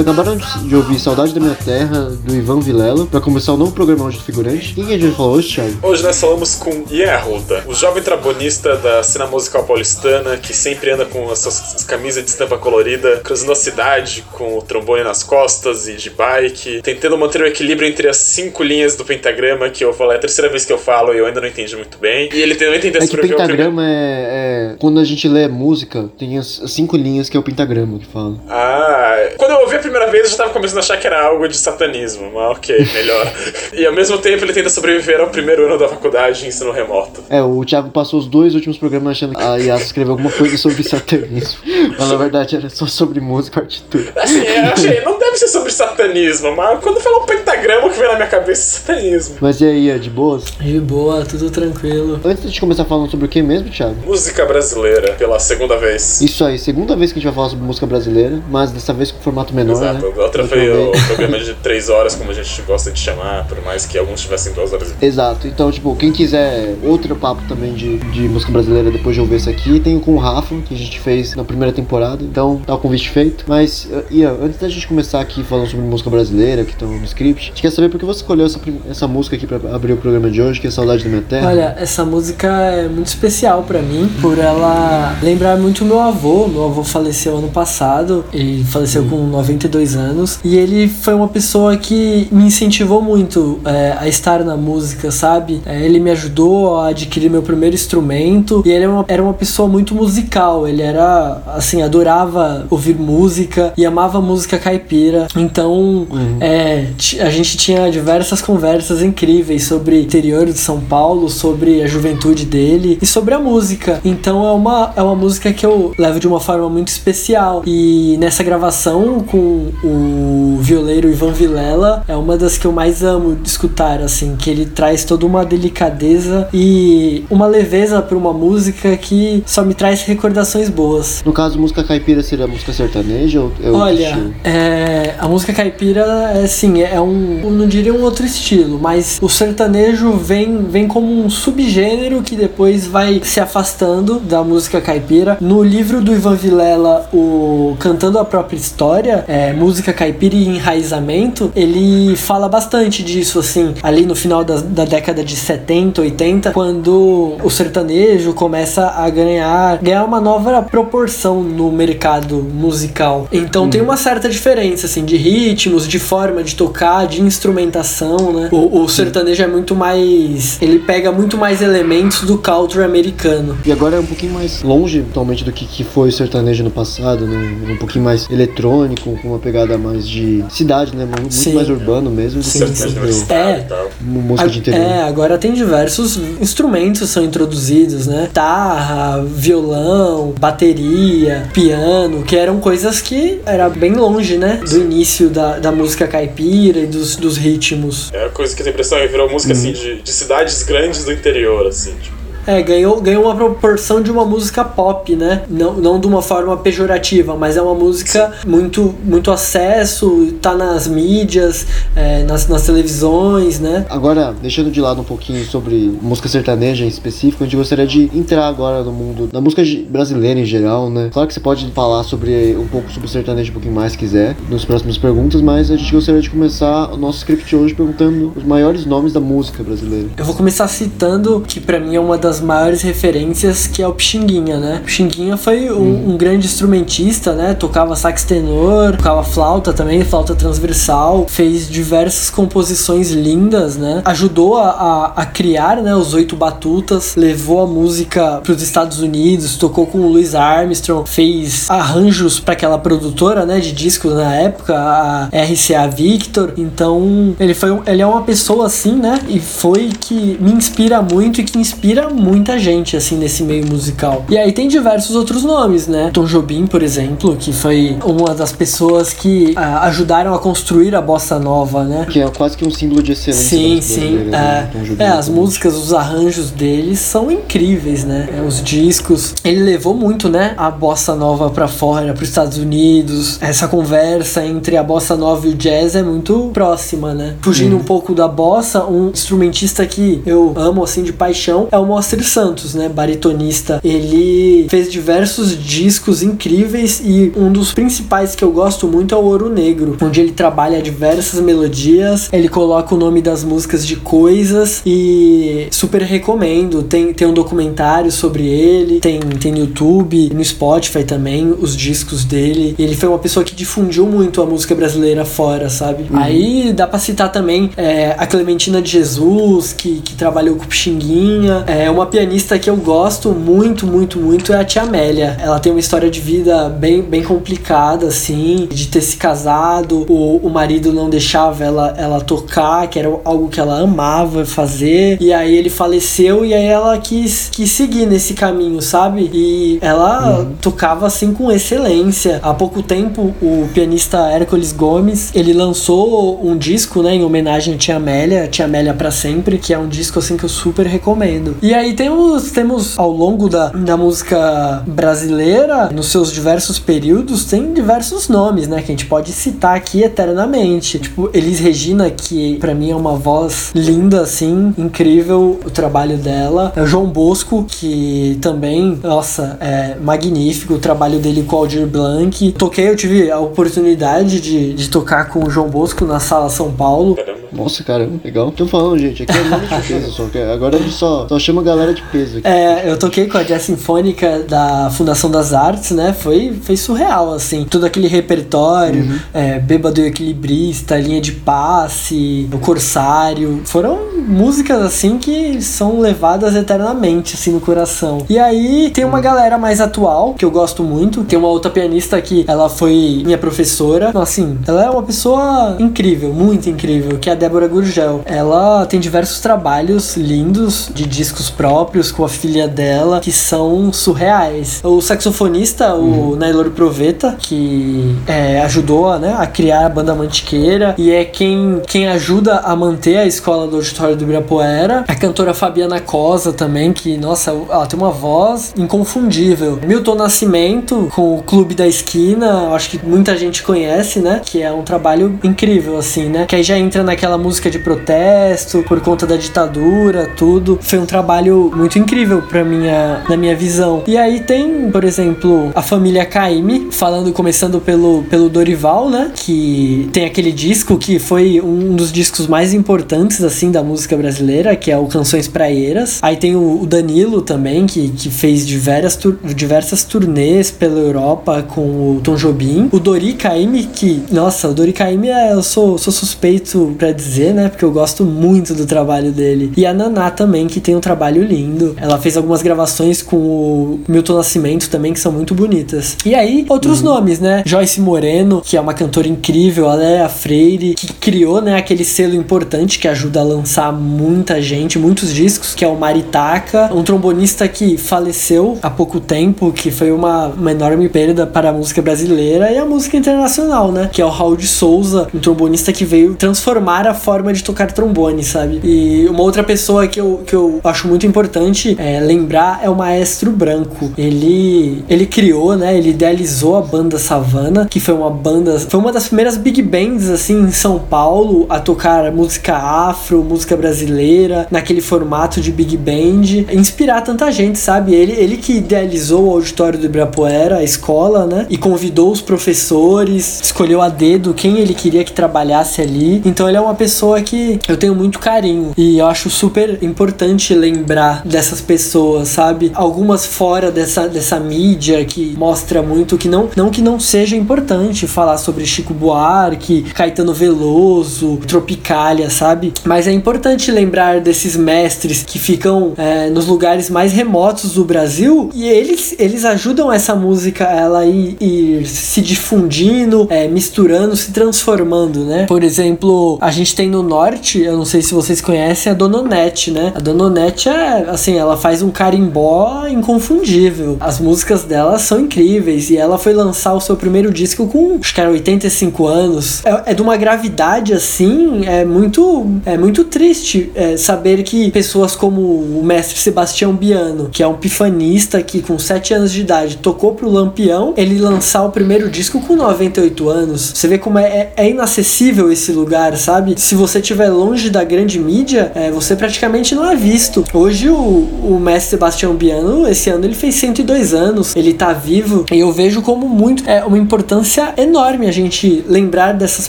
acabaram 0.09 0.37
de 0.37 0.75
ouvir 0.75 0.99
Saudade 0.99 1.35
da 1.35 1.41
Minha 1.41 1.55
Terra, 1.55 2.11
do 2.25 2.35
Ivan 2.35 2.61
Vilela, 2.61 3.05
pra 3.05 3.21
começar 3.21 3.53
o 3.53 3.59
novo 3.59 3.73
programa 3.73 4.07
hoje 4.07 4.17
do 4.17 4.25
Figurante. 4.25 4.73
Quem 4.73 4.87
que 4.87 4.95
a 4.95 4.99
gente 4.99 5.15
falou 5.15 5.35
hoje, 5.35 5.55
Thiago? 5.55 5.79
Hoje 5.83 6.03
nós 6.03 6.19
falamos 6.19 6.55
com 6.55 6.85
Ian 6.91 7.13
Arruda, 7.13 7.65
o 7.67 7.75
jovem 7.75 8.03
trabonista 8.03 8.77
da 8.77 9.03
cena 9.03 9.27
musical 9.27 9.65
paulistana 9.65 10.39
que 10.39 10.55
sempre 10.55 10.93
anda 10.93 11.05
com 11.05 11.31
as 11.31 11.41
suas 11.41 11.85
camisas 11.85 12.25
de 12.25 12.31
estampa 12.31 12.57
colorida, 12.57 13.21
cruzando 13.23 13.53
a 13.53 13.55
cidade 13.55 14.25
com 14.33 14.57
o 14.57 14.63
trombone 14.63 15.05
nas 15.05 15.23
costas 15.23 15.87
e 15.87 15.95
de 15.95 16.09
bike, 16.09 16.81
tentando 16.83 17.19
manter 17.19 17.43
o 17.43 17.47
equilíbrio 17.47 17.87
entre 17.87 18.09
as 18.09 18.17
cinco 18.17 18.63
linhas 18.63 18.97
do 18.97 19.05
pentagrama 19.05 19.69
que 19.69 19.85
eu 19.85 19.93
falo, 19.93 20.13
é 20.13 20.17
a 20.17 20.21
terceira 20.21 20.51
vez 20.51 20.65
que 20.65 20.73
eu 20.73 20.79
falo 20.79 21.13
e 21.13 21.19
eu 21.19 21.27
ainda 21.27 21.41
não 21.41 21.49
entendi 21.49 21.77
muito 21.77 21.99
bem. 21.99 22.31
E 22.33 22.41
ele 22.41 22.55
também 22.55 22.81
tenta 22.81 22.99
É 22.99 23.07
que 23.07 23.17
pentagrama 23.17 23.85
é, 23.85 24.73
é- 24.73 24.77
Quando 24.79 25.01
a 25.01 25.05
gente 25.05 25.29
lê 25.29 25.49
música, 25.49 26.09
tem 26.19 26.39
as 26.39 26.63
as 26.63 26.73
cinco 26.73 26.97
linhas 26.97 27.29
que 27.29 27.37
é 27.37 27.41
o 27.41 27.43
pentagrama 27.43 27.99
que 27.99 28.07
fala. 28.07 28.37
Ah, 28.49 29.29
quando 29.37 29.53
eu 29.53 29.61
ouvi 29.61 29.77
a 29.77 29.79
primeira 29.79 29.98
vez 30.07 30.25
eu 30.25 30.31
já 30.31 30.37
tava 30.39 30.51
começando 30.51 30.79
a 30.79 30.81
achar 30.81 30.97
que 30.99 31.07
era 31.07 31.27
algo 31.27 31.47
de 31.49 31.57
satanismo, 31.57 32.31
mas 32.33 32.57
ok, 32.57 32.89
melhor. 32.95 33.33
e 33.73 33.87
ao 33.87 33.93
mesmo 33.93 34.19
tempo 34.19 34.45
ele 34.45 34.53
tenta 34.53 34.71
sobreviver 34.71 35.21
ao 35.21 35.29
primeiro 35.29 35.67
ano 35.67 35.79
da 35.79 35.89
faculdade 35.89 36.41
de 36.41 36.47
ensino 36.49 36.71
remoto. 36.73 37.23
É, 37.29 37.43
o 37.43 37.65
Thiago 37.65 37.91
passou 37.91 38.19
os 38.19 38.27
dois 38.27 38.55
últimos 38.55 38.79
programas 38.79 39.13
achando 39.13 39.35
que 39.35 39.43
a 39.43 39.57
Yas 39.57 39.83
escreveu 39.83 40.13
alguma 40.13 40.31
coisa 40.31 40.57
sobre 40.57 40.83
satanismo. 40.83 41.61
Mas 41.99 42.09
na 42.09 42.17
verdade 42.17 42.57
era 42.57 42.69
só 42.71 42.87
sobre 42.87 43.21
música 43.21 43.59
e 43.59 43.63
partitura. 43.63 44.13
Assim, 44.17 44.41
eu 44.41 44.73
achei, 44.73 45.01
não 45.03 45.19
deve 45.19 45.37
ser 45.37 45.49
sobre 45.49 45.71
satanismo, 45.73 46.55
mas 46.55 46.81
quando 46.81 47.01
fala 47.01 47.23
um 47.23 47.27
pentagrama, 47.27 47.87
o 47.87 47.91
que 47.91 47.99
vem 47.99 48.09
na 48.09 48.17
minha 48.17 48.29
cabeça 48.29 48.79
é 48.79 48.81
satanismo. 48.81 49.37
Mas 49.41 49.61
e 49.61 49.65
aí, 49.65 49.91
é 49.91 49.99
de 49.99 50.11
boas? 50.11 50.45
De 50.61 50.81
boa, 50.81 51.25
tudo 51.25 51.51
tranquilo. 51.51 52.21
Antes 52.25 52.53
de 52.53 52.61
começar 52.61 52.85
falando 52.85 53.11
sobre 53.11 53.27
o 53.27 53.29
que 53.29 53.43
mesmo, 53.43 53.71
Thiago? 53.71 53.97
Música 54.05 54.45
brasileira, 54.45 55.13
pela 55.15 55.39
segunda 55.39 55.77
vez. 55.77 56.21
Isso 56.21 56.45
aí, 56.45 56.59
segunda 56.59 56.97
vez 56.97 57.13
que 57.13 57.19
a 57.19 57.21
gente 57.21 57.27
vai 57.27 57.35
falar 57.35 57.51
sobre 57.51 57.65
música 57.65 57.87
brasileira, 57.87 58.41
mas 58.51 58.71
dessa 58.71 58.93
vez 58.93 59.11
com 59.11 59.21
formato 59.21 59.55
menor, 59.55 59.73
Exato. 59.73 59.88
Né? 59.93 60.01
A 60.03 60.23
outra 60.23 60.47
foi 60.47 60.69
o 60.71 60.93
programa 61.07 61.39
de 61.39 61.55
três 61.55 61.89
horas, 61.89 62.15
como 62.15 62.31
a 62.31 62.35
gente 62.35 62.63
gosta 62.63 62.91
de 62.91 62.99
chamar, 62.99 63.47
por 63.47 63.63
mais 63.63 63.87
que 63.87 63.97
alguns 63.97 64.21
tivessem 64.21 64.53
duas 64.53 64.73
horas. 64.73 64.95
Exato, 65.01 65.47
então, 65.47 65.71
tipo, 65.71 65.95
quem 65.97 66.13
quiser 66.13 66.75
outro 66.83 67.15
papo 67.15 67.43
também 67.49 67.75
de, 67.75 67.99
de 67.99 68.23
música 68.23 68.51
brasileira 68.51 68.91
depois 68.91 69.15
de 69.15 69.21
ouvir 69.21 69.37
esse 69.37 69.49
aqui, 69.49 69.79
tem 69.81 69.97
o 69.97 70.01
com 70.09 70.15
o 70.15 70.19
Rafa, 70.19 70.55
que 70.67 70.75
a 70.75 70.79
gente 70.79 70.99
fez 71.01 71.37
na 71.37 71.45
primeira 71.45 71.71
temporada, 71.71 72.25
então 72.25 72.63
tá 72.67 72.75
o 72.75 72.79
convite 72.79 73.11
feito. 73.11 73.45
Mas, 73.47 73.87
Ian, 74.11 74.35
antes 74.43 74.59
da 74.59 74.67
gente 74.71 74.89
começar 74.89 75.21
aqui 75.21 75.45
falando 75.45 75.69
sobre 75.69 75.85
música 75.85 76.09
brasileira, 76.09 76.65
que 76.65 76.73
estão 76.73 76.89
no 76.89 77.05
script, 77.05 77.43
a 77.43 77.47
gente 77.49 77.61
quer 77.61 77.71
saber 77.71 77.91
por 77.91 78.01
que 78.01 78.07
você 78.07 78.21
escolheu 78.21 78.47
essa, 78.47 78.59
essa 78.89 79.07
música 79.07 79.37
aqui 79.37 79.47
pra 79.47 79.59
abrir 79.75 79.93
o 79.93 79.99
programa 79.99 80.31
de 80.31 80.41
hoje, 80.41 80.63
que 80.63 80.67
é 80.67 80.71
Saudade 80.71 81.05
da 81.05 81.11
Minha 81.11 81.21
Terra. 81.21 81.47
Olha, 81.47 81.77
essa 81.79 82.07
música 82.07 82.49
é 82.49 82.89
muito 82.89 83.09
especial 83.09 83.65
pra 83.65 83.83
mim, 83.83 84.11
por 84.23 84.39
ela 84.39 85.15
lembrar 85.23 85.59
muito 85.59 85.85
meu 85.85 86.01
avô. 86.01 86.49
Meu 86.49 86.65
avô 86.65 86.83
faleceu 86.83 87.37
ano 87.37 87.49
passado, 87.49 88.25
ele 88.33 88.65
faleceu 88.65 89.05
com 89.05 89.27
92 89.27 89.78
anos, 89.95 90.39
e 90.45 90.57
ele 90.57 90.89
foi 90.89 91.15
uma 91.15 91.29
pessoa 91.29 91.77
que 91.77 92.29
me 92.31 92.45
incentivou 92.45 93.01
muito 93.03 93.61
é, 93.65 93.97
a 93.99 94.09
estar 94.09 94.45
na 94.45 94.57
música, 94.57 95.11
sabe? 95.11 95.61
É, 95.67 95.85
ele 95.85 95.99
me 96.01 96.11
ajudou 96.11 96.79
a 96.79 96.89
adquirir 96.89 97.31
meu 97.31 97.43
primeiro 97.43 97.75
instrumento, 97.75 98.63
e 98.65 98.71
ele 98.71 98.85
era 98.85 98.93
uma, 98.93 99.05
era 99.09 99.23
uma 99.23 99.35
pessoa 99.35 99.69
muito 99.69 99.95
musical, 99.95 100.67
ele 100.67 100.83
era, 100.83 101.43
assim, 101.55 101.83
adorava 101.83 102.67
ouvir 102.71 102.97
música 102.97 103.73
e 103.77 103.85
amava 103.85 104.21
música 104.21 104.59
caipira. 104.59 105.29
Então, 105.37 106.07
é, 106.41 106.87
ti- 106.97 107.21
a 107.21 107.31
gente 107.31 107.57
tinha 107.57 107.91
diversas 107.91 108.41
conversas 108.43 109.03
incríveis 109.03 109.65
sobre 109.65 109.97
o 109.97 110.01
interior 110.01 110.47
de 110.47 110.59
São 110.59 110.81
Paulo, 110.81 111.29
sobre 111.29 111.83
a 111.83 111.87
juventude 111.87 112.45
dele 112.45 112.99
e 113.01 113.07
sobre 113.07 113.35
a 113.35 113.39
música. 113.39 114.01
Então 114.05 114.47
é 114.47 114.53
uma, 114.53 114.93
é 114.97 115.03
uma 115.03 115.15
música 115.15 115.53
que 115.53 115.65
eu 115.65 115.93
levo 115.99 116.19
de 116.21 116.27
uma 116.27 116.41
forma 116.41 116.69
muito 116.69 116.89
especial. 116.89 117.63
E 117.67 118.17
nessa 118.19 118.43
gravação 118.43 119.21
com 119.21 119.68
o 119.83 120.59
violeiro 120.61 121.09
Ivan 121.09 121.33
Vilela, 121.33 122.05
é 122.09 122.17
uma 122.17 122.37
das 122.37 122.59
que 122.59 122.67
eu 122.67 122.73
mais 122.73 123.03
amo 123.03 123.35
de 123.37 123.49
escutar, 123.49 124.01
assim, 124.01 124.37
que 124.37 124.51
ele 124.51 124.67
traz 124.67 125.05
toda 125.05 125.27
uma 125.27 125.45
delicadeza 125.45 126.49
e 126.53 127.25
uma 127.31 127.47
leveza 127.47 128.01
para 128.03 128.17
uma 128.17 128.33
música 128.33 128.97
que 128.97 129.43
só 129.47 129.65
me 129.65 129.75
traz 129.75 130.03
recordações 130.03 130.69
boas. 130.69 131.23
No 131.25 131.33
caso, 131.33 131.59
música 131.59 131.83
caipira 131.85 132.23
seria 132.23 132.47
música 132.47 132.73
sertaneja 132.73 133.41
ou 133.41 133.53
é 133.63 133.71
Olha, 133.71 134.33
é, 134.45 135.15
a 135.19 135.29
música 135.29 135.53
caipira 135.53 136.01
é 136.35 136.45
assim, 136.45 136.83
é 136.83 137.01
um, 137.01 137.51
não 137.51 137.67
diria 137.67 137.93
um 137.93 138.03
outro 138.03 138.25
estilo, 138.25 138.79
mas 138.81 139.19
o 139.21 139.29
sertanejo 139.29 140.13
vem, 140.13 140.65
vem 140.65 140.87
como 140.87 141.25
um 141.25 141.31
subgênero 141.31 142.23
que 142.23 142.37
depois 142.37 142.87
vai 142.87 143.21
se 143.25 143.41
afastando 143.41 144.21
da 144.21 144.43
música 144.43 144.81
caipira. 144.81 145.37
No 145.41 145.63
livro 145.63 146.01
do 146.01 146.13
Ivan 146.13 146.35
Vilela, 146.35 147.09
o 147.13 147.77
Cantando 147.79 148.19
a 148.19 148.25
Própria 148.25 148.57
História, 148.57 149.25
é, 149.29 149.48
música 149.53 149.93
caipira 149.93 150.35
e 150.35 150.47
enraizamento, 150.47 151.53
ele 151.55 152.17
fala 152.17 152.49
bastante 152.49 153.03
disso, 153.03 153.39
assim, 153.39 153.75
ali 153.83 154.07
no 154.07 154.15
final 154.15 154.45
da, 154.45 154.57
da 154.57 154.85
década 154.85 155.23
de 155.25 155.37
70, 155.37 156.01
80, 156.03 156.51
quando 156.53 157.37
o 157.43 157.51
sertanejo 157.51 158.33
começa 158.33 158.89
a 158.89 159.09
ganhar, 159.11 159.79
ganhar 159.79 160.05
uma 160.05 160.21
nova 160.21 160.63
proporção 160.63 161.43
no 161.43 161.71
mercado 161.71 162.37
musical. 162.37 163.29
Então 163.33 163.69
tem 163.69 163.81
uma 163.81 163.97
certa 163.97 164.29
diferença, 164.29 164.87
assim, 164.87 165.05
de 165.05 165.17
ritmos, 165.17 165.87
de 165.87 165.99
forma 165.99 166.43
de 166.43 166.55
tocar, 166.55 167.07
de 167.07 167.23
instrumentação, 167.23 168.33
né? 168.33 168.49
O, 168.53 168.83
o 168.83 168.89
sertanejo 168.89 169.43
é 169.43 169.47
muito 169.47 169.75
mais. 169.75 170.61
Ele 170.61 170.79
pega 170.79 171.13
muito 171.13 171.37
mais 171.37 171.63
elementos 171.63 172.23
do 172.23 172.39
country 172.39 172.83
americano. 172.83 173.57
E 173.65 173.73
agora 173.73 173.97
é 173.97 174.01
um 174.01 174.07
pouquinho 174.07 174.33
mais 174.33 174.63
longe, 174.63 175.05
atualmente, 175.09 175.45
do 175.45 175.53
que, 175.53 175.67
que 175.67 175.85
foi 175.85 176.09
o 176.09 176.13
sertanejo 176.13 176.65
no 176.65 176.71
passado, 176.71 177.27
né? 177.27 177.57
Um 177.71 177.77
pouquinho 177.77 178.05
mais 178.05 178.29
eletrônico, 178.31 179.17
com 179.21 179.29
uma 179.29 179.38
pegada 179.39 179.77
mais 179.79 180.07
de 180.09 180.45
cidade, 180.51 180.95
né? 180.97 181.05
Muito 181.05 181.35
Sim. 181.35 181.55
mais 181.55 181.69
urbano 181.69 182.11
mesmo. 182.11 182.43
Sim, 182.43 182.75
sim. 182.75 182.95
É. 183.31 183.61
e 183.61 183.63
tal. 183.65 183.91
música 184.01 184.49
de 184.49 184.59
interior. 184.59 184.83
É, 184.83 185.03
agora 185.03 185.39
tem 185.39 185.53
diversos 185.53 186.17
instrumentos 186.41 187.09
são 187.11 187.25
introduzidos, 187.25 188.07
né? 188.07 188.29
Tarra, 188.33 189.25
violão, 189.25 190.35
bateria, 190.39 191.49
piano, 191.53 192.23
que 192.23 192.37
eram 192.37 192.61
coisas 192.61 193.01
que 193.01 193.41
era 193.47 193.69
bem 193.69 193.93
longe, 193.93 194.37
né? 194.37 194.61
Do 194.69 194.79
início 194.79 195.29
da, 195.29 195.59
da 195.59 195.73
música 195.73 196.07
caipira 196.07 196.81
e 196.81 196.87
dos, 196.87 197.17
dos 197.17 197.37
ritmos. 197.37 198.11
É 198.13 198.27
a 198.27 198.29
coisa 198.29 198.55
que 198.55 198.63
tem 198.63 198.73
impressão, 198.73 198.99
virou 199.09 199.31
música 199.31 199.53
assim 199.53 199.73
de, 199.73 200.03
de 200.03 200.13
cidades 200.13 200.63
grandes 200.63 201.05
do 201.05 201.13
interior, 201.13 201.67
assim, 201.67 201.95
tipo. 202.03 202.18
É, 202.49 202.63
ganhou, 202.63 202.99
ganhou 203.03 203.25
uma 203.25 203.37
proporção 203.37 204.03
de 204.03 204.11
uma 204.11 204.25
música 204.25 204.65
pop, 204.65 205.15
né? 205.15 205.43
Não, 205.51 205.75
não 205.75 206.01
de 206.01 206.07
uma 206.07 206.23
forma 206.23 206.57
pejorativa, 206.57 207.37
mas 207.37 207.59
é 207.59 207.61
uma 207.61 207.75
música 207.75 208.33
muito, 208.47 208.95
muito 209.05 209.31
acesso, 209.31 210.33
tá 210.41 210.55
nas 210.55 210.89
mídias, 210.89 211.67
é, 211.95 212.23
nas, 212.23 212.49
nas 212.49 212.63
televisões, 212.63 213.61
né? 213.61 213.85
Agora, 213.91 214.35
deixando 214.41 214.71
de 214.71 214.81
lado 214.81 215.03
um 215.03 215.05
pouquinho 215.05 215.45
sobre 215.45 215.95
música 216.01 216.27
sertaneja 216.27 216.87
em 216.87 216.89
específico, 216.89 217.45
a 217.45 217.47
gente 217.47 217.55
gostaria 217.55 217.87
de 217.87 218.11
entrar 218.15 218.49
agora 218.49 218.83
no 218.83 218.93
mundo 218.93 219.27
da 219.27 219.43
música 219.43 219.63
brasileira 219.87 220.41
em 220.41 220.47
geral, 220.47 220.89
né? 220.89 221.11
Claro 221.13 221.29
que 221.29 221.35
você 221.35 221.41
pode 221.41 221.71
falar 221.73 222.03
sobre 222.03 222.57
um 222.57 222.67
pouco 222.67 222.91
sobre 222.91 223.11
sertanejo 223.11 223.51
um 223.51 223.53
pouquinho 223.53 223.75
mais 223.75 223.93
se 223.93 223.99
quiser, 223.99 224.35
nas 224.49 224.65
próximas 224.65 224.97
perguntas, 224.97 225.43
mas 225.43 225.71
a 225.71 225.77
gente 225.77 225.93
gostaria 225.93 226.23
de 226.23 226.31
começar 226.31 226.95
o 226.95 226.97
nosso 226.97 227.19
script 227.19 227.55
hoje 227.55 227.75
perguntando 227.75 228.33
os 228.35 228.45
maiores 228.45 228.87
nomes 228.87 229.13
da 229.13 229.21
música 229.21 229.63
brasileira. 229.63 230.09
Eu 230.17 230.25
vou 230.25 230.35
começar 230.35 230.67
citando 230.67 231.45
que 231.47 231.61
pra 231.61 231.79
mim 231.79 231.95
é 231.95 232.01
uma 232.01 232.17
das 232.17 232.38
maiores 232.41 232.83
referências, 232.83 233.67
que 233.67 233.83
é 233.83 233.89
o 233.89 233.93
Pixinguinha, 233.93 234.59
né? 234.59 234.81
Pixinguinha 234.85 235.37
foi 235.37 235.71
um, 235.71 236.11
um 236.11 236.17
grande 236.17 236.47
instrumentista, 236.47 237.33
né? 237.33 237.55
Tocava 237.55 237.97
sax 237.97 238.25
tenor, 238.25 238.97
tocava 238.97 239.23
flauta 239.23 239.73
também, 239.73 240.03
flauta 240.05 240.35
transversal, 240.35 241.27
fez 241.29 241.69
diversas 241.69 242.31
composições 242.31 243.11
lindas, 243.11 243.77
né? 243.77 244.03
Ajudou 244.05 244.57
a, 244.57 244.71
a, 244.71 245.23
a 245.23 245.27
criar, 245.27 245.77
né, 245.77 245.95
os 245.95 246.15
oito 246.15 246.37
batutas, 246.37 247.17
levou 247.17 247.63
a 247.63 247.67
música 247.67 248.41
pros 248.43 248.63
Estados 248.63 249.01
Unidos, 249.01 249.57
tocou 249.57 249.87
com 249.87 249.99
o 249.99 250.09
Louis 250.09 250.35
Armstrong, 250.35 251.09
fez 251.09 251.71
arranjos 251.71 252.41
para 252.41 252.55
aquela 252.55 252.79
produtora, 252.79 253.45
né, 253.45 253.61
de 253.61 253.73
discos 253.73 254.15
na 254.15 254.35
época, 254.35 254.75
a 254.75 255.29
RCA 255.33 255.89
Victor. 255.89 256.55
Então, 256.57 257.35
ele 257.39 257.55
foi 257.55 257.69
ele 257.87 258.03
é 258.03 258.07
uma 258.07 258.23
pessoa 258.23 258.67
assim, 258.67 258.95
né? 258.95 259.21
E 259.29 259.41
foi 259.41 259.91
que 260.01 260.39
me 260.41 260.53
inspira 260.53 261.03
muito 261.03 261.41
e 261.41 261.45
que 261.45 261.59
inspira 261.59 262.09
muita 262.19 262.59
gente 262.59 262.97
assim 262.97 263.17
nesse 263.17 263.43
meio 263.43 263.67
musical. 263.67 264.25
E 264.29 264.37
aí 264.37 264.53
tem 264.53 264.69
diversos 264.69 265.15
outros 265.17 265.43
nomes, 265.45 265.87
né? 265.87 266.11
Tom 266.13 266.25
Jobim, 266.25 266.67
por 266.67 266.83
exemplo, 266.83 267.37
que 267.37 267.53
foi 267.53 267.99
uma 268.05 268.35
das 268.35 268.53
pessoas 268.53 269.13
que 269.13 269.53
ah, 269.57 269.87
ajudaram 269.87 270.35
a 270.35 270.39
construir 270.39 270.95
a 270.95 271.01
bossa 271.01 271.39
nova, 271.39 271.85
né? 271.85 272.07
Que 272.09 272.21
é 272.21 272.29
quase 272.29 272.57
que 272.57 272.65
um 272.65 272.71
símbolo 272.71 273.03
de 273.03 273.13
excelência 273.13 273.59
Sim, 273.59 273.81
sim. 273.81 274.01
brasileira, 274.01 274.31
né? 274.31 274.71
É, 274.99 275.05
é, 275.05 275.09
as 275.09 275.29
músicas, 275.29 275.77
os 275.77 275.93
arranjos 275.93 276.51
deles 276.51 276.99
são 277.01 277.31
incríveis, 277.31 278.05
né? 278.05 278.29
É, 278.37 278.41
os 278.41 278.63
discos. 278.63 279.35
Ele 279.45 279.63
levou 279.63 279.95
muito, 279.95 280.29
né? 280.29 280.55
A 280.57 280.71
bossa 280.71 281.15
nova 281.15 281.51
pra 281.51 281.69
fora, 281.69 282.13
pros 282.13 282.29
Estados 282.29 282.59
Unidos. 282.59 283.39
Essa 283.41 283.69
conversa 283.69 284.45
entre 284.45 284.77
a 284.77 284.83
bossa 284.83 285.17
nova 285.17 285.47
e 285.47 285.51
o 285.51 285.55
jazz 285.55 285.95
é 285.95 286.03
muito 286.03 286.51
próxima, 286.53 287.15
né? 287.15 287.37
Fugindo 287.41 287.77
um 287.77 287.85
pouco 287.85 288.15
da 288.15 288.29
bossa, 288.29 288.85
um 288.85 289.11
instrumentista 289.11 289.87
que 289.87 290.23
eu 290.27 290.53
amo, 290.57 290.83
assim, 290.83 291.03
de 291.03 291.13
paixão 291.13 291.69
é 291.71 291.79
o 291.79 291.87
Moacir 292.09 292.25
Santos, 292.25 292.75
né? 292.75 292.89
Baritonista. 292.89 293.81
Ele 293.85 294.67
fez 294.71 294.91
diversos 294.91 295.63
discos 295.63 296.23
incríveis 296.23 297.03
e 297.05 297.33
um 297.37 297.53
dos 297.53 297.73
principais 297.73 298.35
que 298.35 298.43
eu 298.43 298.51
gosto 298.51 298.87
muito 298.87 299.15
é 299.15 299.19
o 299.19 299.23
Ouro 299.23 299.51
Negro, 299.51 299.97
onde 300.01 300.21
ele 300.21 300.33
trabalha 300.33 300.81
diversas 300.81 301.41
melodias, 301.41 302.29
ele 302.33 302.49
coloca 302.49 302.95
o 302.95 302.99
nome 302.99 303.21
das 303.21 303.45
músicas 303.45 303.87
de 303.87 303.97
coisas 303.97 304.81
e 304.87 305.69
super 305.71 306.03
recomendo. 306.03 306.83
Tem, 306.83 307.13
tem 307.13 307.29
um 307.29 307.35
documentário 307.35 308.11
sobre 308.11 308.47
ele, 308.47 309.01
tem, 309.01 309.21
tem 309.21 309.53
no 309.53 309.59
YouTube, 309.59 310.31
no 310.35 310.45
Spotify 310.45 311.05
também, 311.05 311.55
os 311.61 311.77
discos 311.77 312.25
dele. 312.25 312.75
Ele 312.79 312.95
foi 312.95 313.09
uma 313.09 313.19
pessoa 313.19 313.45
que 313.45 313.55
difundiu 313.55 314.07
muito 314.07 314.41
a 314.41 314.47
música 314.47 314.75
brasileira 314.75 315.25
fora, 315.25 315.69
sabe? 315.69 316.07
Aí 316.15 316.73
dá 316.73 316.87
pra 316.87 316.99
citar 316.99 317.31
também 317.31 317.71
é, 317.77 318.15
a 318.17 318.27
Clementina 318.27 318.81
de 318.81 318.91
Jesus, 318.91 319.73
que, 319.73 320.01
que 320.01 320.15
trabalhou 320.15 320.57
com 320.57 320.65
Pixinguinha, 320.65 321.65
é 321.67 321.91
uma 321.99 322.07
pianista 322.07 322.57
que 322.61 322.71
eu 322.71 322.77
gosto 322.77 323.31
muito, 323.31 323.85
muito, 323.85 324.21
muito 324.21 324.53
é 324.53 324.61
a 324.61 324.65
Tia 324.65 324.83
Amélia. 324.83 325.37
Ela 325.41 325.59
tem 325.59 325.73
uma 325.73 325.81
história 325.81 326.09
de 326.09 326.21
vida 326.21 326.69
bem, 326.69 327.03
bem 327.03 327.25
complicada, 327.25 328.07
assim, 328.07 328.69
de 328.71 328.87
ter 328.87 329.01
se 329.01 329.17
casado, 329.17 330.07
o, 330.09 330.37
o 330.37 330.49
marido 330.49 330.93
não 330.93 331.11
deixava 331.11 331.65
ela, 331.65 331.95
ela 331.99 332.21
tocar, 332.21 332.87
que 332.87 333.01
era 333.01 333.09
algo 333.25 333.49
que 333.49 333.59
ela 333.59 333.81
amava 333.81 334.45
fazer, 334.45 335.19
e 335.21 335.33
aí 335.33 335.57
ele 335.57 335.69
faleceu 335.69 336.45
e 336.45 336.55
aí 336.55 336.67
ela 336.67 336.97
quis, 336.99 337.49
quis 337.51 337.69
seguir 337.73 338.07
nesse 338.07 338.33
caminho, 338.33 338.81
sabe? 338.81 339.29
E 339.35 339.79
ela 339.83 340.39
uhum. 340.39 340.53
tocava 340.61 341.05
assim 341.05 341.33
com 341.33 341.51
excelência. 341.51 342.39
Há 342.45 342.55
pouco 342.55 342.81
tempo, 342.81 343.35
o 343.43 343.69
pianista 343.75 344.19
Hércules 344.31 344.71
Gomes, 344.71 345.35
ele 345.35 345.53
lançou 345.53 346.47
um 346.47 346.57
disco, 346.57 347.03
né, 347.03 347.17
em 347.17 347.25
homenagem 347.25 347.75
a 347.75 347.77
Tia 347.77 347.97
Amélia, 347.97 348.47
Tia 348.47 348.67
Amélia 348.67 348.95
para 348.95 349.11
sempre, 349.11 349.59
que 349.59 349.75
é 349.75 349.79
um 349.79 349.89
disco 349.89 350.21
assim 350.21 350.37
que 350.37 350.45
eu 350.45 350.49
super 350.49 350.87
recomendo. 350.87 351.57
E 351.61 351.75
aí 351.75 351.88
temos, 351.95 352.51
temos 352.51 352.99
ao 352.99 353.11
longo 353.11 353.49
da, 353.49 353.69
da 353.69 353.97
música 353.97 354.83
brasileira, 354.87 355.91
nos 355.91 356.07
seus 356.07 356.33
diversos 356.33 356.79
períodos, 356.79 357.45
tem 357.45 357.73
diversos 357.73 358.29
nomes, 358.29 358.69
né, 358.69 358.79
que 358.79 358.85
a 358.85 358.95
gente 358.95 359.07
pode 359.07 359.33
citar 359.33 359.77
aqui 359.77 360.03
eternamente. 360.03 360.99
Tipo, 360.99 361.31
Elis 361.33 361.61
Regina, 361.61 362.11
que 362.11 362.57
para 362.59 362.75
mim 362.75 362.91
é 362.91 362.97
uma 362.97 363.15
voz 363.15 363.71
linda, 363.75 364.23
assim, 364.23 364.75
incrível 364.77 365.59
o 365.65 365.71
trabalho 365.71 366.17
dela. 366.17 366.73
É 366.77 366.85
João 366.87 367.07
Bosco, 367.07 367.65
que 367.69 368.39
também, 368.41 368.99
nossa, 369.03 369.57
é 369.61 369.97
magnífico 370.01 370.75
o 370.75 370.79
trabalho 370.79 371.19
dele 371.19 371.43
com 371.43 371.57
Aldir 371.57 371.87
Blanc. 371.87 372.53
Toquei, 372.53 372.89
eu 372.89 372.97
tive 372.97 373.31
a 373.31 373.39
oportunidade 373.39 374.41
de, 374.41 374.75
de 374.75 374.89
tocar 374.89 375.29
com 375.29 375.45
o 375.45 375.51
João 375.51 375.69
Bosco 375.69 376.05
na 376.05 376.21
Sala 376.21 376.49
São 376.49 376.73
Paulo. 376.73 377.17
Nossa, 377.53 377.83
cara, 377.85 378.09
legal. 378.25 378.51
Tô 378.51 378.67
falando, 378.67 378.99
gente, 378.99 379.23
aqui 379.23 379.33
é 379.33 379.45
nome 379.45 379.67
de 379.67 379.83
peso 379.83 380.13
só. 380.13 380.29
Agora 380.53 380.77
a 380.77 380.81
gente 380.81 380.95
só, 380.95 381.27
só 381.29 381.39
chama 381.39 381.63
galera 381.63 381.95
de 381.95 382.03
peso 382.03 382.39
aqui. 382.39 382.47
É, 382.47 382.91
eu 382.91 382.99
toquei 382.99 383.27
com 383.27 383.39
a 383.39 383.43
Jazz 383.43 383.63
Sinfônica 383.63 384.45
da 384.49 384.91
Fundação 384.91 385.31
das 385.31 385.53
Artes, 385.53 385.91
né? 385.93 386.13
Foi, 386.13 386.53
foi 386.63 386.77
surreal, 386.77 387.33
assim. 387.33 387.65
Todo 387.65 387.85
aquele 387.87 388.09
repertório, 388.09 389.03
uhum. 389.03 389.19
é, 389.33 389.59
Bêbado 389.59 390.01
e 390.01 390.07
Equilibrista, 390.07 390.99
Linha 390.99 391.21
de 391.21 391.33
Passe, 391.33 392.49
O 392.53 392.59
Corsário. 392.59 393.63
Foram 393.65 393.99
músicas, 394.27 394.83
assim, 394.83 395.19
que 395.19 395.61
são 395.63 396.01
levadas 396.01 396.55
eternamente, 396.55 397.35
assim, 397.35 397.53
no 397.53 397.61
coração. 397.61 398.25
E 398.29 398.39
aí 398.39 398.91
tem 398.91 399.05
uma 399.05 399.21
galera 399.21 399.59
mais 399.59 399.81
atual, 399.81 400.35
que 400.35 400.45
eu 400.45 400.51
gosto 400.51 400.83
muito. 400.83 401.25
Tem 401.25 401.39
uma 401.39 401.49
outra 401.49 401.71
pianista 401.71 402.21
que 402.21 402.45
ela 402.47 402.69
foi 402.69 403.23
minha 403.25 403.39
professora. 403.39 404.09
Então, 404.11 404.23
assim, 404.23 404.59
ela 404.67 404.85
é 404.85 404.91
uma 404.91 405.03
pessoa 405.03 405.77
incrível, 405.79 406.33
muito 406.33 406.69
incrível, 406.69 407.19
que 407.19 407.31
é 407.31 407.33
a 407.33 407.37
Débora 407.39 407.69
Gurgel. 407.69 408.23
Ela 408.27 408.85
tem 408.87 409.01
diversos 409.01 409.41
trabalhos 409.41 410.17
lindos 410.17 410.91
de 410.93 411.07
discos 411.07 411.49
próprios 411.49 412.11
com 412.13 412.25
a 412.25 412.29
filha 412.29 412.69
dela 412.69 413.21
que 413.21 413.33
são 413.33 413.93
surreais. 413.93 414.81
O 414.85 415.01
saxofonista, 415.01 415.95
uhum. 415.95 416.33
o 416.33 416.37
Nailor 416.37 416.71
Proveta, 416.71 417.37
que 417.39 418.17
é, 418.27 418.61
ajudou 418.63 419.19
né, 419.19 419.35
a 419.39 419.47
criar 419.47 419.87
a 419.87 419.89
banda 419.89 420.15
Mantiqueira 420.15 420.95
e 420.99 421.11
é 421.11 421.25
quem, 421.25 421.81
quem 421.87 422.09
ajuda 422.09 422.59
a 422.59 422.75
manter 422.75 423.19
a 423.19 423.27
escola 423.27 423.67
do 423.67 423.77
auditório 423.77 424.17
do 424.17 424.25
Ibirapuera. 424.25 425.05
A 425.07 425.15
cantora 425.15 425.55
Fabiana 425.55 426.01
Cosa 426.01 426.53
também, 426.53 426.93
que, 426.93 427.17
nossa, 427.17 427.51
ela 427.51 427.87
tem 427.87 427.99
uma 427.99 428.11
voz 428.11 428.73
inconfundível. 428.77 429.79
Milton 429.85 430.15
Nascimento 430.15 431.09
com 431.15 431.37
o 431.37 431.43
Clube 431.43 431.75
da 431.75 431.87
Esquina, 431.87 432.71
acho 432.75 432.91
que 432.91 433.07
muita 433.07 433.37
gente 433.37 433.63
conhece, 433.63 434.21
né? 434.21 434.41
Que 434.45 434.63
é 434.63 434.73
um 434.73 434.83
trabalho 434.83 435.39
incrível, 435.43 435.99
assim, 435.99 436.29
né? 436.29 436.47
Que 436.47 436.57
aí 436.57 436.63
já 436.63 436.79
entra 436.79 437.03
naquela 437.03 437.28
música 437.37 437.71
de 437.71 437.79
protesto 437.79 438.83
por 438.85 439.01
conta 439.01 439.27
da 439.27 439.37
ditadura, 439.37 440.31
tudo. 440.37 440.79
Foi 440.81 440.99
um 440.99 441.07
trabalho 441.07 441.71
muito 441.75 441.99
incrível 441.99 442.41
para 442.43 442.65
minha, 442.65 443.25
na 443.29 443.37
minha 443.37 443.57
visão. 443.57 444.05
E 444.07 444.17
aí 444.17 444.41
tem, 444.41 444.91
por 444.91 445.05
exemplo, 445.05 445.71
a 445.75 445.83
família 445.83 446.25
Caime, 446.25 446.89
falando, 446.93 447.33
começando 447.33 447.81
pelo, 447.81 448.23
pelo 448.25 448.49
Dorival, 448.49 449.11
né? 449.11 449.33
Que 449.35 450.09
tem 450.13 450.25
aquele 450.25 450.53
disco 450.53 450.97
que 450.97 451.19
foi 451.19 451.61
um 451.61 451.95
dos 451.97 452.13
discos 452.13 452.47
mais 452.47 452.73
importantes, 452.73 453.43
assim, 453.43 453.71
da 453.71 453.83
música 453.83 454.17
brasileira, 454.17 454.77
que 454.77 454.91
é 454.91 454.97
o 454.97 455.07
Canções 455.07 455.49
Praieiras. 455.49 456.19
Aí 456.23 456.37
tem 456.37 456.55
o, 456.55 456.83
o 456.83 456.87
Danilo 456.87 457.43
também, 457.43 457.87
que, 457.87 458.09
que 458.11 458.31
fez 458.31 458.67
diversas, 458.67 459.17
tur 459.17 459.39
diversas 459.43 460.05
turnês 460.05 460.71
pela 460.71 460.99
Europa 460.99 461.63
com 461.63 462.17
o 462.17 462.21
Tom 462.23 462.37
Jobim. 462.37 462.89
O 462.93 462.99
Dori 462.99 463.35
Caime, 463.35 463.85
que, 463.85 464.23
nossa, 464.31 464.69
o 464.69 464.75
Dori 464.75 464.93
Caime 464.93 465.29
é, 465.29 465.53
eu 465.53 465.63
sou, 465.63 465.99
sou 465.99 466.13
suspeito 466.13 466.95
para 466.99 467.13
dizer, 467.19 467.53
né? 467.53 467.69
Porque 467.69 467.85
eu 467.85 467.93
gosto 467.93 468.25
muito 468.25 468.75
do 468.75 468.87
trabalho 468.87 469.33
dele. 469.33 469.73
E 469.77 469.85
a 469.85 469.93
Naná 469.93 470.31
também, 470.31 470.67
que 470.67 470.81
tem 470.81 470.97
um 470.97 471.01
trabalho 471.01 471.43
lindo. 471.43 471.95
Ela 471.97 472.19
fez 472.19 472.37
algumas 472.37 472.63
gravações 472.63 473.23
com 473.23 473.37
o 473.37 474.01
Milton 474.09 474.35
Nascimento 474.35 474.89
também, 474.89 475.13
que 475.13 475.21
são 475.21 475.33
muito 475.33 475.55
bonitas. 475.55 476.17
E 476.25 476.35
aí, 476.35 476.65
outros 476.69 477.01
uhum. 477.01 477.07
nomes, 477.07 477.41
né? 477.41 477.63
Joyce 477.67 478.01
Moreno, 478.01 478.63
que 478.65 478.77
é 478.77 478.81
uma 478.81 478.95
cantora 478.95 479.29
incrível, 479.29 479.89
a 479.89 479.95
Léa 479.95 480.29
Freire, 480.29 480.95
que 480.95 481.13
criou, 481.13 481.61
né, 481.61 481.77
aquele 481.77 482.05
selo 482.05 482.35
importante 482.35 482.99
que 482.99 483.09
ajuda 483.09 483.41
a 483.41 483.43
lançar 483.43 483.93
muita 483.93 484.61
gente, 484.63 484.99
muitos 484.99 485.33
discos, 485.33 485.75
que 485.75 485.85
é 485.85 485.89
o 485.89 485.97
Maritaka, 485.97 486.91
um 486.95 487.03
trombonista 487.03 487.67
que 487.69 487.97
faleceu 487.97 488.79
há 488.83 488.91
pouco 488.91 489.21
tempo, 489.21 489.73
que 489.73 489.91
foi 489.91 490.13
uma, 490.13 490.47
uma 490.49 490.71
enorme 490.71 491.09
perda 491.09 491.47
para 491.47 491.71
a 491.71 491.73
música 491.73 492.01
brasileira 492.01 492.71
e 492.71 492.79
a 492.79 492.85
música 492.85 493.17
internacional, 493.17 493.91
né? 493.91 494.09
Que 494.13 494.23
é 494.23 494.25
o 494.25 494.29
Raul 494.29 494.57
de 494.57 494.67
Souza, 494.67 495.29
um 495.35 495.39
trombonista 495.39 495.93
que 495.93 496.05
veio 496.05 496.35
transformar 496.35 497.07
a 497.09 497.15
forma 497.15 497.53
de 497.53 497.63
tocar 497.63 497.91
trombone, 497.93 498.45
sabe? 498.45 498.81
E 498.85 499.27
uma 499.29 499.43
outra 499.43 499.63
pessoa 499.65 500.07
que 500.07 500.21
eu, 500.21 500.43
que 500.47 500.55
eu 500.55 500.81
acho 500.85 501.09
muito 501.09 501.27
importante 501.27 501.97
é, 501.99 502.21
lembrar 502.21 502.81
é 502.83 502.89
o 502.89 502.95
Maestro 502.95 503.51
Branco. 503.51 504.11
Ele, 504.17 505.05
ele 505.09 505.27
criou, 505.27 505.77
né? 505.77 505.97
Ele 505.97 506.11
idealizou 506.11 506.77
a 506.77 506.81
banda 506.81 507.19
Savana, 507.19 507.87
que 507.91 508.01
foi 508.01 508.15
uma 508.15 508.31
banda, 508.31 508.79
foi 508.79 509.01
uma 509.01 509.13
das 509.13 509.29
primeiras 509.29 509.57
big 509.57 509.83
bands 509.83 510.29
assim 510.29 510.61
em 510.61 510.71
São 510.71 510.99
Paulo 510.99 511.67
a 511.69 511.79
tocar 511.79 512.31
música 512.33 512.77
afro, 512.77 513.43
música 513.43 513.77
brasileira, 513.77 514.67
naquele 514.71 515.01
formato 515.01 515.61
de 515.61 515.73
big 515.73 515.97
band, 515.97 516.73
inspirar 516.73 517.23
tanta 517.23 517.51
gente, 517.51 517.79
sabe? 517.79 518.15
Ele, 518.15 518.33
ele 518.33 518.57
que 518.57 518.75
idealizou 518.75 519.49
o 519.49 519.51
auditório 519.51 519.99
do 519.99 520.07
Ibirapuera, 520.07 520.77
a 520.79 520.83
escola, 520.83 521.47
né? 521.47 521.67
E 521.71 521.77
convidou 521.77 522.31
os 522.31 522.41
professores, 522.41 523.61
escolheu 523.63 524.01
a 524.03 524.09
dedo 524.09 524.55
quem 524.55 524.79
ele 524.79 524.95
queria 524.95 525.25
que 525.25 525.33
trabalhasse 525.33 526.01
ali. 526.01 526.43
Então 526.45 526.69
ele 526.69 526.77
é 526.77 526.81
uma 526.81 526.95
pessoa 526.99 527.41
que 527.41 527.79
eu 527.89 527.97
tenho 527.97 528.15
muito 528.15 528.39
carinho 528.41 528.93
e 528.97 529.19
eu 529.19 529.27
acho 529.27 529.49
super 529.49 529.99
importante 530.03 530.75
lembrar 530.75 531.43
dessas 531.47 531.81
pessoas, 531.81 532.49
sabe? 532.49 532.91
Algumas 532.95 533.47
fora 533.47 533.91
dessa, 533.91 534.29
dessa 534.29 534.59
mídia 534.59 535.25
que 535.25 535.55
mostra 535.57 536.03
muito 536.03 536.37
que 536.37 536.49
não, 536.49 536.69
não 536.77 536.91
que 536.91 537.01
não 537.01 537.21
seja 537.21 537.57
importante 537.57 538.27
falar 538.27 538.59
sobre 538.59 538.85
Chico 538.85 539.15
Buarque, 539.15 540.03
Caetano 540.15 540.53
Veloso, 540.53 541.59
Tropicália, 541.67 542.51
sabe? 542.51 542.93
Mas 543.05 543.27
é 543.27 543.33
importante 543.33 543.91
lembrar 543.93 544.41
desses 544.41 544.77
mestres 544.77 545.43
que 545.43 545.59
ficam 545.59 546.13
é, 546.17 546.51
nos 546.51 546.67
lugares 546.67 547.09
mais 547.09 547.33
remotos 547.33 547.95
do 547.95 548.05
Brasil 548.05 548.71
e 548.75 548.89
eles, 548.89 549.35
eles 549.39 549.65
ajudam 549.65 550.13
essa 550.13 550.35
música 550.35 550.85
ela 550.85 551.25
ir, 551.25 551.57
ir 551.61 552.07
se 552.07 552.41
difundindo, 552.41 553.47
é, 553.51 553.69
misturando, 553.69 554.37
se 554.37 554.51
transformando, 554.51 555.45
né? 555.45 555.67
Por 555.67 555.85
exemplo, 555.85 556.59
a 556.61 556.71
gente 556.71 556.88
tem 556.95 557.09
no 557.09 557.23
norte, 557.23 557.81
eu 557.81 557.97
não 557.97 558.05
sei 558.05 558.23
se 558.23 558.35
vocês 558.35 558.61
conhecem 558.61 559.13
a 559.13 559.15
Dononete, 559.15 559.91
né? 559.91 560.13
A 560.15 560.21
Dononete 560.21 560.89
é, 560.89 561.27
assim, 561.29 561.57
ela 561.57 561.77
faz 561.77 562.03
um 562.03 562.11
carimbó 562.11 563.07
inconfundível. 563.09 564.17
As 564.21 564.39
músicas 564.39 564.85
dela 564.85 565.19
são 565.19 565.41
incríveis 565.41 566.11
e 566.11 566.17
ela 566.17 566.39
foi 566.39 566.53
lançar 566.53 566.95
o 566.95 567.01
seu 567.01 567.17
primeiro 567.17 567.53
disco 567.53 567.87
com, 567.87 568.19
acho 568.21 568.35
que 568.35 568.41
era 568.41 568.51
85 568.51 569.27
anos. 569.27 569.85
É, 569.85 570.11
é 570.11 570.15
de 570.15 570.23
uma 570.23 570.37
gravidade 570.37 571.13
assim, 571.13 571.87
é 571.87 572.05
muito, 572.05 572.67
é 572.85 572.97
muito 572.97 573.25
triste 573.25 573.91
é, 573.95 574.17
saber 574.17 574.63
que 574.63 574.91
pessoas 574.91 575.35
como 575.37 575.61
o 575.61 576.03
mestre 576.05 576.39
Sebastião 576.39 576.95
Biano, 576.95 577.49
que 577.51 577.63
é 577.63 577.67
um 577.67 577.75
pifanista 577.75 578.63
que 578.63 578.81
com 578.81 578.99
7 578.99 579.35
anos 579.35 579.53
de 579.53 579.61
idade 579.61 579.97
tocou 579.99 580.35
pro 580.35 580.51
Lampião, 580.51 581.15
ele 581.17 581.39
lançar 581.39 581.85
o 581.85 581.91
primeiro 581.91 582.31
disco 582.31 582.61
com 582.61 582.77
98 582.77 583.49
anos. 583.49 583.93
Você 583.95 584.09
vê 584.09 584.19
como 584.19 584.39
é, 584.39 584.45
é, 584.45 584.73
é 584.77 584.91
inacessível 584.91 585.71
esse 585.71 585.93
lugar, 585.93 586.37
sabe? 586.37 586.75
Se 586.79 586.95
você 586.95 587.19
estiver 587.19 587.49
longe 587.49 587.91
da 587.91 588.05
grande 588.05 588.39
mídia, 588.39 588.93
é, 588.95 589.11
você 589.11 589.35
praticamente 589.35 589.97
não 589.97 590.09
é 590.09 590.15
visto. 590.15 590.65
Hoje 590.73 591.11
o, 591.11 591.17
o 591.17 591.81
mestre 591.81 592.11
Sebastião 592.11 592.55
Biano, 592.55 593.07
esse 593.09 593.29
ano 593.29 593.45
ele 593.45 593.55
fez 593.55 593.75
102 593.75 594.33
anos, 594.33 594.77
ele 594.77 594.95
tá 594.95 595.13
vivo 595.13 595.67
e 595.73 595.81
eu 595.81 595.91
vejo 595.91 596.23
como 596.23 596.49
muito 596.49 596.89
é 596.89 597.05
uma 597.05 597.19
importância 597.19 597.93
enorme 597.97 598.47
a 598.47 598.53
gente 598.53 599.05
lembrar 599.09 599.55
dessas 599.55 599.89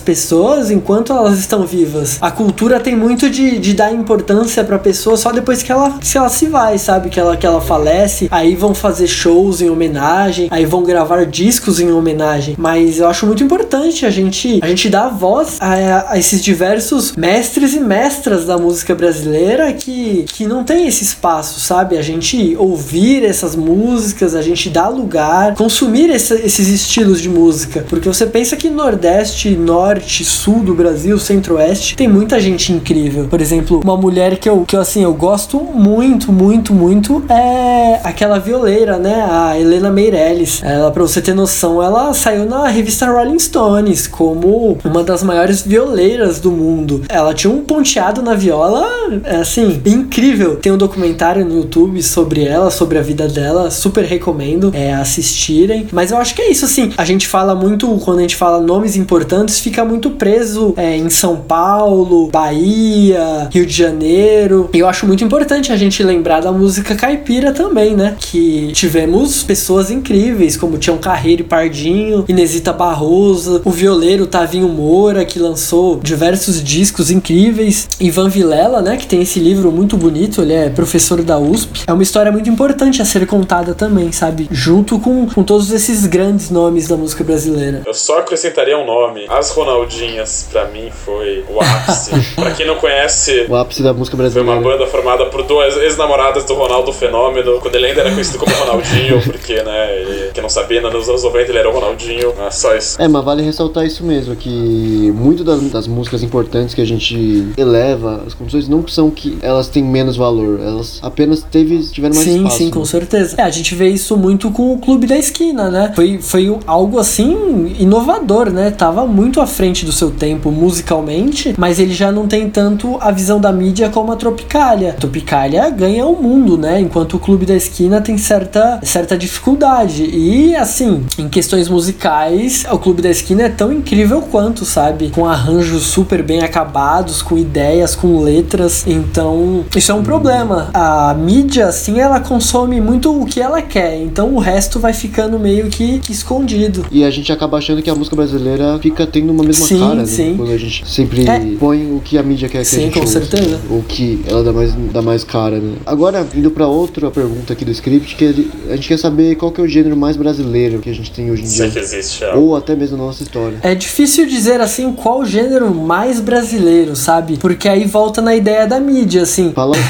pessoas 0.00 0.68
enquanto 0.68 1.12
elas 1.12 1.38
estão 1.38 1.64
vivas. 1.64 2.18
A 2.20 2.32
cultura 2.32 2.80
tem 2.80 2.96
muito 2.96 3.30
de, 3.30 3.60
de 3.60 3.72
dar 3.72 3.94
importância 3.94 4.64
pra 4.64 4.76
pessoa 4.76 5.16
só 5.16 5.30
depois 5.30 5.62
que 5.62 5.70
ela, 5.70 5.96
se 6.02 6.18
ela 6.18 6.28
se 6.28 6.46
vai, 6.46 6.76
sabe? 6.76 7.08
Que 7.08 7.20
ela, 7.20 7.36
que 7.36 7.46
ela 7.46 7.60
falece, 7.60 8.26
aí 8.32 8.56
vão 8.56 8.74
fazer 8.74 9.06
shows 9.06 9.62
em 9.62 9.70
homenagem, 9.70 10.48
aí 10.50 10.66
vão 10.66 10.82
gravar 10.82 11.24
discos 11.24 11.78
em 11.78 11.92
homenagem. 11.92 12.56
Mas 12.58 12.98
eu 12.98 13.06
acho 13.06 13.26
muito 13.26 13.44
importante 13.44 14.04
a 14.04 14.10
gente, 14.10 14.58
a 14.60 14.66
gente 14.66 14.88
dar 14.88 15.08
voz 15.08 15.56
a, 15.60 16.12
a 16.14 16.18
esses 16.18 16.42
diversos 16.42 16.69
mestres 17.16 17.74
e 17.74 17.80
mestras 17.80 18.44
da 18.46 18.58
música 18.58 18.94
brasileira 18.94 19.72
que, 19.72 20.24
que 20.28 20.46
não 20.46 20.64
tem 20.64 20.86
esse 20.86 21.04
espaço, 21.04 21.60
sabe? 21.60 21.96
A 21.96 22.02
gente 22.02 22.56
ouvir 22.58 23.24
essas 23.24 23.56
músicas, 23.56 24.34
a 24.34 24.42
gente 24.42 24.68
dar 24.68 24.88
lugar, 24.88 25.54
consumir 25.54 26.10
esse, 26.10 26.34
esses 26.34 26.68
estilos 26.68 27.20
de 27.20 27.28
música. 27.28 27.84
Porque 27.88 28.08
você 28.08 28.26
pensa 28.26 28.56
que 28.56 28.70
Nordeste, 28.70 29.50
Norte, 29.50 30.24
Sul 30.24 30.60
do 30.60 30.74
Brasil, 30.74 31.18
Centro-Oeste, 31.18 31.96
tem 31.96 32.08
muita 32.08 32.38
gente 32.40 32.72
incrível. 32.72 33.26
Por 33.28 33.40
exemplo, 33.40 33.80
uma 33.82 33.96
mulher 33.96 34.38
que 34.38 34.48
eu, 34.48 34.64
que 34.64 34.76
eu 34.76 34.80
assim, 34.80 35.02
eu 35.02 35.14
gosto 35.14 35.58
muito, 35.58 36.32
muito, 36.32 36.72
muito 36.72 37.22
é 37.28 38.00
aquela 38.04 38.38
violeira, 38.38 38.98
né? 38.98 39.26
A 39.30 39.58
Helena 39.58 39.90
Meirelles. 39.90 40.62
Ela, 40.62 40.90
pra 40.90 41.02
você 41.02 41.20
ter 41.20 41.34
noção, 41.34 41.82
ela 41.82 42.12
saiu 42.14 42.46
na 42.46 42.68
revista 42.68 43.06
Rolling 43.06 43.38
Stones 43.38 44.06
como 44.06 44.78
uma 44.84 45.02
das 45.02 45.22
maiores 45.22 45.62
violeiras 45.62 46.38
do 46.40 46.50
mundo. 46.50 46.59
Ela 47.08 47.34
tinha 47.34 47.52
um 47.52 47.62
ponteado 47.62 48.22
na 48.22 48.34
viola, 48.34 48.86
é, 49.24 49.36
assim, 49.36 49.80
incrível. 49.84 50.56
Tem 50.56 50.72
um 50.72 50.76
documentário 50.76 51.44
no 51.44 51.56
YouTube 51.56 52.02
sobre 52.02 52.44
ela, 52.44 52.70
sobre 52.70 52.98
a 52.98 53.02
vida 53.02 53.28
dela, 53.28 53.70
super 53.70 54.04
recomendo 54.04 54.70
é, 54.74 54.92
assistirem. 54.94 55.86
Mas 55.92 56.10
eu 56.10 56.18
acho 56.18 56.34
que 56.34 56.42
é 56.42 56.50
isso, 56.50 56.64
assim. 56.64 56.92
A 56.96 57.04
gente 57.04 57.26
fala 57.26 57.54
muito, 57.54 57.88
quando 58.04 58.18
a 58.18 58.22
gente 58.22 58.36
fala 58.36 58.60
nomes 58.60 58.96
importantes, 58.96 59.60
fica 59.60 59.84
muito 59.84 60.10
preso 60.10 60.74
é, 60.76 60.96
em 60.96 61.08
São 61.08 61.36
Paulo, 61.36 62.28
Bahia, 62.28 63.48
Rio 63.50 63.66
de 63.66 63.72
Janeiro. 63.72 64.68
E 64.72 64.78
eu 64.78 64.88
acho 64.88 65.06
muito 65.06 65.24
importante 65.24 65.72
a 65.72 65.76
gente 65.76 66.02
lembrar 66.02 66.40
da 66.40 66.52
música 66.52 66.94
caipira 66.94 67.52
também, 67.52 67.94
né? 67.94 68.16
Que 68.18 68.70
tivemos 68.72 69.42
pessoas 69.42 69.90
incríveis, 69.90 70.56
como 70.56 70.78
Tião 70.78 70.98
Carreiro 70.98 71.42
e 71.42 71.44
Pardinho, 71.44 72.24
Inesita 72.28 72.72
Barroso, 72.72 73.62
o 73.64 73.70
violeiro 73.70 74.26
Tavinho 74.26 74.68
Moura, 74.68 75.24
que 75.24 75.38
lançou 75.38 75.98
diversos 76.02 76.49
discos 76.62 77.10
incríveis, 77.10 77.88
Ivan 78.00 78.28
Vilela, 78.28 78.80
né? 78.80 78.96
Que 78.96 79.06
tem 79.06 79.20
esse 79.20 79.38
livro 79.38 79.70
muito 79.70 79.96
bonito, 79.96 80.40
ele 80.40 80.54
é 80.54 80.70
professor 80.70 81.22
da 81.22 81.38
USP. 81.38 81.82
É 81.86 81.92
uma 81.92 82.02
história 82.02 82.32
muito 82.32 82.48
importante 82.48 83.02
a 83.02 83.04
ser 83.04 83.26
contada 83.26 83.74
também, 83.74 84.10
sabe? 84.10 84.48
Junto 84.50 84.98
com, 84.98 85.26
com 85.26 85.42
todos 85.42 85.70
esses 85.70 86.06
grandes 86.06 86.50
nomes 86.50 86.88
da 86.88 86.96
música 86.96 87.22
brasileira. 87.22 87.82
Eu 87.86 87.94
só 87.94 88.18
acrescentaria 88.20 88.78
um 88.78 88.86
nome. 88.86 89.26
As 89.28 89.50
Ronaldinhas, 89.50 90.48
pra 90.50 90.66
mim, 90.68 90.90
foi 90.90 91.44
o 91.48 91.60
ápice. 91.60 92.10
pra 92.34 92.50
quem 92.52 92.66
não 92.66 92.76
conhece, 92.76 93.46
O 93.48 93.56
ápice 93.56 93.82
da 93.82 93.92
música 93.92 94.16
foi 94.16 94.24
brasileira. 94.24 94.58
uma 94.60 94.62
banda 94.70 94.86
formada 94.86 95.26
por 95.26 95.42
duas 95.42 95.76
ex-namoradas 95.76 96.44
do 96.44 96.54
Ronaldo 96.54 96.92
Fenômeno, 96.92 97.60
quando 97.60 97.74
ele 97.76 97.86
ainda 97.86 98.00
era 98.00 98.10
conhecido 98.10 98.38
como 98.38 98.54
Ronaldinho, 98.54 99.20
porque, 99.26 99.62
né, 99.62 100.00
ele, 100.00 100.30
quem 100.32 100.42
não 100.42 100.48
sabia, 100.50 100.80
nos 100.80 101.08
anos 101.08 101.22
90 101.22 101.50
ele 101.50 101.58
era 101.58 101.68
o 101.68 101.72
Ronaldinho. 101.72 102.32
Ah, 102.38 102.50
só 102.50 102.74
isso. 102.74 103.00
É, 103.00 103.06
mas 103.08 103.24
vale 103.24 103.42
ressaltar 103.42 103.84
isso 103.84 104.04
mesmo, 104.04 104.34
que 104.36 105.12
muito 105.14 105.44
das, 105.44 105.60
das 105.70 105.86
músicas 105.86 106.22
importantes 106.22 106.39
que 106.44 106.80
a 106.80 106.84
gente 106.84 107.52
eleva, 107.56 108.22
as 108.26 108.34
composições 108.34 108.68
não 108.68 108.86
são 108.86 109.10
que 109.10 109.38
elas 109.42 109.68
têm 109.68 109.82
menos 109.82 110.16
valor, 110.16 110.60
elas 110.60 110.98
apenas 111.02 111.42
teve, 111.42 111.78
tiveram 111.78 112.14
mais 112.14 112.26
sim, 112.26 112.38
espaço. 112.38 112.58
sim, 112.58 112.70
com 112.70 112.84
certeza. 112.84 113.36
É, 113.38 113.42
a 113.42 113.50
gente 113.50 113.74
vê 113.74 113.88
isso 113.88 114.16
muito 114.16 114.50
com 114.50 114.72
o 114.72 114.78
Clube 114.78 115.06
da 115.06 115.16
Esquina, 115.16 115.70
né? 115.70 115.92
Foi, 115.94 116.18
foi 116.20 116.58
algo 116.66 116.98
assim 116.98 117.74
inovador, 117.78 118.50
né? 118.50 118.70
Tava 118.70 119.06
muito 119.06 119.40
à 119.40 119.46
frente 119.46 119.84
do 119.84 119.92
seu 119.92 120.10
tempo 120.10 120.50
musicalmente, 120.50 121.54
mas 121.58 121.78
ele 121.78 121.92
já 121.92 122.12
não 122.12 122.26
tem 122.26 122.48
tanto 122.48 122.96
a 123.00 123.10
visão 123.10 123.40
da 123.40 123.52
mídia 123.52 123.88
como 123.88 124.12
a 124.12 124.16
Tropicália. 124.16 124.90
A 124.90 124.94
Tropicália 124.94 125.68
ganha 125.70 126.06
o 126.06 126.20
mundo, 126.20 126.56
né? 126.56 126.80
Enquanto 126.80 127.14
o 127.14 127.18
Clube 127.18 127.46
da 127.46 127.54
Esquina 127.54 128.00
tem 128.00 128.16
certa, 128.18 128.80
certa 128.82 129.16
dificuldade. 129.16 130.04
E 130.04 130.54
assim, 130.56 131.04
em 131.18 131.28
questões 131.28 131.68
musicais, 131.68 132.64
o 132.70 132.78
Clube 132.78 133.02
da 133.02 133.10
Esquina 133.10 133.42
é 133.42 133.48
tão 133.48 133.72
incrível 133.72 134.22
quanto, 134.22 134.64
sabe? 134.64 135.10
Com 135.10 135.26
arranjos 135.26 135.84
super 135.84 136.22
bem 136.30 136.42
acabados, 136.42 137.22
com 137.22 137.36
ideias, 137.36 137.96
com 137.96 138.20
letras. 138.20 138.84
Então, 138.86 139.64
isso 139.76 139.90
é 139.90 139.94
um 139.96 140.02
problema. 140.04 140.70
A 140.72 141.12
mídia, 141.12 141.66
assim, 141.66 141.98
ela 141.98 142.20
consome 142.20 142.80
muito 142.80 143.20
o 143.20 143.26
que 143.26 143.40
ela 143.40 143.60
quer. 143.60 144.00
Então 144.00 144.32
o 144.34 144.38
resto 144.38 144.78
vai 144.78 144.92
ficando 144.92 145.40
meio 145.40 145.66
que, 145.68 145.98
que 145.98 146.12
escondido. 146.12 146.86
E 146.92 147.02
a 147.02 147.10
gente 147.10 147.32
acaba 147.32 147.58
achando 147.58 147.82
que 147.82 147.90
a 147.90 147.94
música 147.96 148.14
brasileira 148.14 148.78
fica 148.80 149.04
tendo 149.08 149.32
uma 149.32 149.42
mesma 149.42 149.66
Sim, 149.66 149.80
cara, 149.80 149.94
né? 149.96 150.06
sim. 150.06 150.34
Quando 150.36 150.52
a 150.52 150.56
gente 150.56 150.88
sempre 150.88 151.28
É. 151.28 151.40
põe 151.58 151.92
o 151.92 151.98
que 152.00 152.16
a 152.16 152.22
mídia 152.22 152.48
quer 152.48 152.58
que 152.58 152.62
a 152.62 152.64
Sim, 152.64 152.80
gente 152.82 152.94
com 152.94 153.00
ouça, 153.00 153.20
certeza. 153.24 153.56
né? 153.56 153.58
O 153.68 153.82
que 153.82 154.22
ela 154.28 154.44
dá 154.44 154.52
mais, 154.52 154.72
dá 154.92 155.02
mais 155.02 155.24
cara, 155.24 155.58
né? 155.58 155.74
Agora, 155.84 156.24
indo 156.32 156.50
pra 156.52 156.68
outra 156.68 157.10
pergunta 157.10 157.54
aqui 157.54 157.64
do 157.64 157.72
script, 157.72 158.14
que 158.14 158.24
ele- 158.24 158.50
a 158.70 158.76
gente 158.76 158.86
quer 158.86 158.98
saber 159.00 159.34
qual 159.34 159.50
que 159.50 159.60
é 159.60 159.64
o 159.64 159.68
gênero 159.68 159.96
mais 159.96 160.16
brasileiro 160.16 160.78
que 160.78 160.90
a 160.90 160.94
gente 160.94 161.10
tem 161.10 161.28
hoje 161.28 161.42
em 161.42 161.46
Sei 161.46 161.68
dia. 161.68 161.72
que 161.72 161.78
existe. 161.80 162.22
É. 162.22 162.34
Ou 162.34 162.54
até 162.54 162.76
mesmo 162.76 162.96
na 162.96 163.02
nossa 163.04 163.24
história. 163.24 163.58
É 163.62 163.74
difícil 163.74 164.26
dizer 164.26 164.60
assim 164.60 164.92
qual 164.92 165.24
gênero 165.24 165.74
mais 165.74 166.19
brasileiro, 166.20 166.94
sabe? 166.96 167.36
Porque 167.36 167.68
aí 167.68 167.84
volta 167.84 168.20
na 168.20 168.34
ideia 168.34 168.66
da 168.66 168.78
mídia, 168.78 169.22
assim. 169.22 169.52
Fala. 169.52 169.76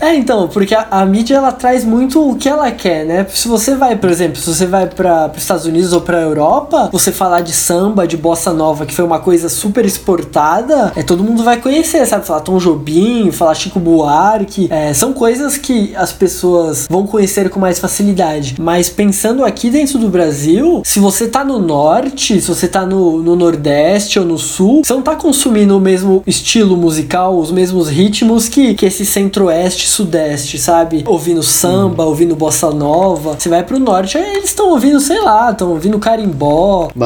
É, 0.00 0.14
então, 0.14 0.48
porque 0.48 0.74
a, 0.74 0.86
a 0.90 1.06
mídia 1.06 1.36
ela 1.36 1.52
traz 1.52 1.84
muito 1.84 2.30
o 2.30 2.36
que 2.36 2.48
ela 2.48 2.70
quer, 2.70 3.04
né? 3.04 3.26
Se 3.32 3.48
você 3.48 3.74
vai, 3.74 3.96
por 3.96 4.10
exemplo, 4.10 4.36
se 4.36 4.46
você 4.46 4.66
vai 4.66 4.86
para 4.86 5.30
os 5.34 5.42
Estados 5.42 5.66
Unidos 5.66 5.92
ou 5.92 6.00
pra 6.00 6.20
Europa, 6.20 6.88
você 6.92 7.12
falar 7.12 7.40
de 7.40 7.52
samba, 7.52 8.06
de 8.06 8.16
bossa 8.16 8.52
nova, 8.52 8.86
que 8.86 8.94
foi 8.94 9.04
uma 9.04 9.18
coisa 9.18 9.48
super 9.48 9.84
exportada, 9.84 10.92
é 10.96 11.02
todo 11.02 11.22
mundo 11.22 11.42
vai 11.42 11.60
conhecer, 11.60 12.06
sabe? 12.06 12.26
Falar 12.26 12.40
Tom 12.40 12.58
Jobim, 12.58 13.30
falar 13.30 13.54
Chico 13.54 13.78
Buarque, 13.78 14.68
é, 14.70 14.92
são 14.94 15.12
coisas 15.12 15.56
que 15.56 15.94
as 15.96 16.12
pessoas 16.12 16.86
vão 16.88 17.06
conhecer 17.06 17.50
com 17.50 17.60
mais 17.60 17.78
facilidade. 17.78 18.56
Mas 18.58 18.88
pensando 18.88 19.44
aqui 19.44 19.70
dentro 19.70 19.98
do 19.98 20.08
Brasil, 20.08 20.82
se 20.84 20.98
você 20.98 21.28
tá 21.28 21.44
no 21.44 21.58
norte, 21.58 22.40
se 22.40 22.48
você 22.48 22.68
tá 22.68 22.86
no, 22.86 23.22
no 23.22 23.36
nordeste 23.36 24.18
ou 24.18 24.24
no 24.24 24.38
sul, 24.38 24.82
você 24.84 24.92
não 24.92 25.02
tá 25.02 25.16
consumindo 25.30 25.76
o 25.76 25.80
mesmo 25.80 26.24
estilo 26.26 26.76
musical, 26.76 27.38
os 27.38 27.52
mesmos 27.52 27.88
ritmos 27.88 28.48
que, 28.48 28.74
que 28.74 28.84
esse 28.84 29.06
centro-oeste, 29.06 29.88
sudeste, 29.88 30.58
sabe? 30.58 31.04
Ouvindo 31.06 31.40
samba, 31.40 32.04
ouvindo 32.04 32.34
bossa 32.34 32.72
nova. 32.72 33.36
Você 33.38 33.48
vai 33.48 33.62
pro 33.62 33.78
norte, 33.78 34.18
aí 34.18 34.38
eles 34.38 34.46
estão 34.46 34.70
ouvindo, 34.70 34.98
sei 34.98 35.20
lá, 35.20 35.52
estão 35.52 35.70
ouvindo 35.70 36.00
carimbó. 36.00 36.88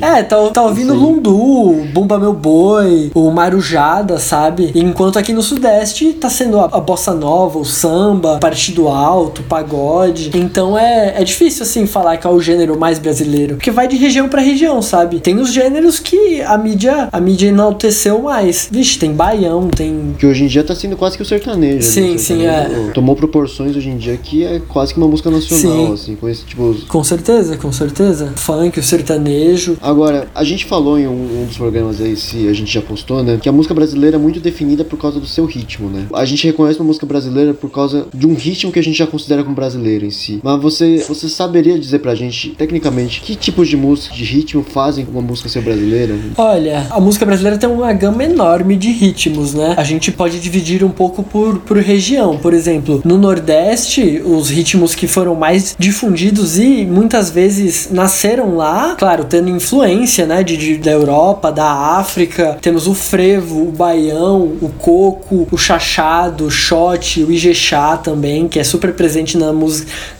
É, 0.00 0.22
tá, 0.22 0.36
tá 0.50 0.62
ouvindo 0.62 0.92
aí. 0.92 0.98
Lundu, 0.98 1.84
Bumba 1.92 2.18
Meu 2.18 2.32
Boi, 2.32 3.10
o 3.14 3.30
Marujada, 3.30 4.18
sabe? 4.18 4.72
Enquanto 4.74 5.18
aqui 5.18 5.32
no 5.32 5.42
Sudeste 5.42 6.12
tá 6.12 6.30
sendo 6.30 6.60
a, 6.60 6.64
a 6.66 6.80
bossa 6.80 7.12
nova, 7.12 7.58
o 7.58 7.64
samba, 7.64 8.38
partido 8.38 8.88
alto, 8.88 9.42
pagode. 9.42 10.30
Então 10.34 10.78
é, 10.78 11.14
é 11.20 11.24
difícil, 11.24 11.64
assim, 11.64 11.86
falar 11.86 12.16
que 12.18 12.26
é 12.26 12.30
o 12.30 12.40
gênero 12.40 12.78
mais 12.78 12.98
brasileiro. 12.98 13.56
Porque 13.56 13.70
vai 13.70 13.88
de 13.88 13.96
região 13.96 14.28
pra 14.28 14.40
região, 14.40 14.80
sabe? 14.80 15.20
Tem 15.20 15.38
os 15.38 15.52
gêneros 15.52 15.98
que 15.98 16.40
a 16.42 16.56
mídia, 16.56 17.08
a 17.10 17.20
mídia 17.20 17.47
enalteceu 17.48 18.22
mais. 18.22 18.68
Vixe, 18.70 18.98
tem 18.98 19.12
baião, 19.12 19.68
tem 19.68 20.14
Que 20.18 20.26
hoje 20.26 20.44
em 20.44 20.46
dia 20.46 20.62
tá 20.64 20.74
sendo 20.74 20.96
quase 20.96 21.16
que 21.16 21.22
o 21.22 21.26
sertanejo. 21.26 21.76
né? 21.76 21.82
Sim, 21.82 22.14
O 22.14 22.18
sim, 22.18 22.38
sertanejo 22.38 22.92
Tomou 22.92 23.14
proporções 23.16 23.76
hoje 23.76 23.88
em 23.88 23.96
dia 23.96 24.16
que 24.16 24.44
é 24.44 24.60
quase 24.68 24.92
que 24.92 24.98
uma 24.98 25.08
música 25.08 25.30
nacional, 25.30 25.86
Sim. 25.88 25.92
assim, 25.92 26.16
com 26.16 26.28
esse 26.28 26.44
tipo. 26.44 26.74
Com 26.88 27.04
certeza, 27.04 27.56
com 27.56 27.72
certeza. 27.72 28.32
Funk, 28.36 28.78
o 28.78 28.82
sertanejo. 28.82 29.76
Agora, 29.80 30.28
a 30.34 30.44
gente 30.44 30.64
falou 30.64 30.98
em 30.98 31.06
um, 31.06 31.42
um 31.42 31.46
dos 31.46 31.56
programas 31.56 32.00
aí, 32.00 32.16
se 32.16 32.48
a 32.48 32.52
gente 32.52 32.72
já 32.72 32.82
postou, 32.82 33.22
né? 33.22 33.38
Que 33.40 33.48
a 33.48 33.52
música 33.52 33.74
brasileira 33.74 34.16
é 34.16 34.18
muito 34.18 34.40
definida 34.40 34.84
por 34.84 34.98
causa 34.98 35.18
do 35.20 35.26
seu 35.26 35.44
ritmo, 35.44 35.88
né? 35.88 36.06
A 36.12 36.24
gente 36.24 36.46
reconhece 36.46 36.78
uma 36.78 36.86
música 36.86 37.06
brasileira 37.06 37.54
por 37.54 37.70
causa 37.70 38.06
de 38.14 38.26
um 38.26 38.34
ritmo 38.34 38.72
que 38.72 38.78
a 38.78 38.82
gente 38.82 38.96
já 38.98 39.06
considera 39.06 39.42
como 39.42 39.54
brasileiro 39.54 40.04
em 40.04 40.10
si. 40.10 40.40
Mas 40.42 40.60
você, 40.60 41.04
você 41.08 41.28
saberia 41.28 41.78
dizer 41.78 41.98
pra 42.00 42.14
gente, 42.14 42.50
tecnicamente, 42.50 43.20
que 43.20 43.34
tipos 43.34 43.68
de 43.68 43.76
música, 43.76 44.14
de 44.14 44.24
ritmo 44.24 44.62
fazem 44.62 45.06
uma 45.10 45.22
música 45.22 45.48
ser 45.48 45.62
brasileira? 45.62 46.14
Olha, 46.36 46.86
a 46.90 47.00
música 47.00 47.24
brasileira 47.28 47.58
tem 47.58 47.68
uma 47.68 47.92
gama 47.92 48.24
enorme 48.24 48.74
de 48.76 48.90
ritmos, 48.90 49.52
né? 49.54 49.74
A 49.76 49.84
gente 49.84 50.10
pode 50.10 50.40
dividir 50.40 50.82
um 50.82 50.88
pouco 50.90 51.22
por, 51.22 51.58
por 51.58 51.76
região. 51.76 52.38
Por 52.38 52.54
exemplo, 52.54 53.02
no 53.04 53.18
Nordeste, 53.18 54.22
os 54.24 54.48
ritmos 54.48 54.94
que 54.94 55.06
foram 55.06 55.34
mais 55.34 55.76
difundidos 55.78 56.58
e 56.58 56.86
muitas 56.86 57.30
vezes 57.30 57.88
nasceram 57.90 58.56
lá, 58.56 58.94
claro, 58.98 59.24
tendo 59.24 59.50
influência, 59.50 60.24
né, 60.26 60.42
de, 60.42 60.56
de- 60.56 60.78
da 60.78 60.90
Europa, 60.90 61.52
da 61.52 61.70
África. 61.98 62.56
Temos 62.62 62.86
o 62.86 62.94
frevo, 62.94 63.68
o 63.68 63.72
baião, 63.72 64.40
o 64.62 64.70
coco, 64.78 65.46
o 65.50 65.56
chachado, 65.58 66.46
o 66.46 66.50
shot, 66.50 67.22
o 67.24 67.30
ijexá 67.32 67.96
também, 67.96 68.48
que 68.48 68.58
é 68.58 68.64
super 68.64 68.94
presente 68.94 69.36
na 69.36 69.52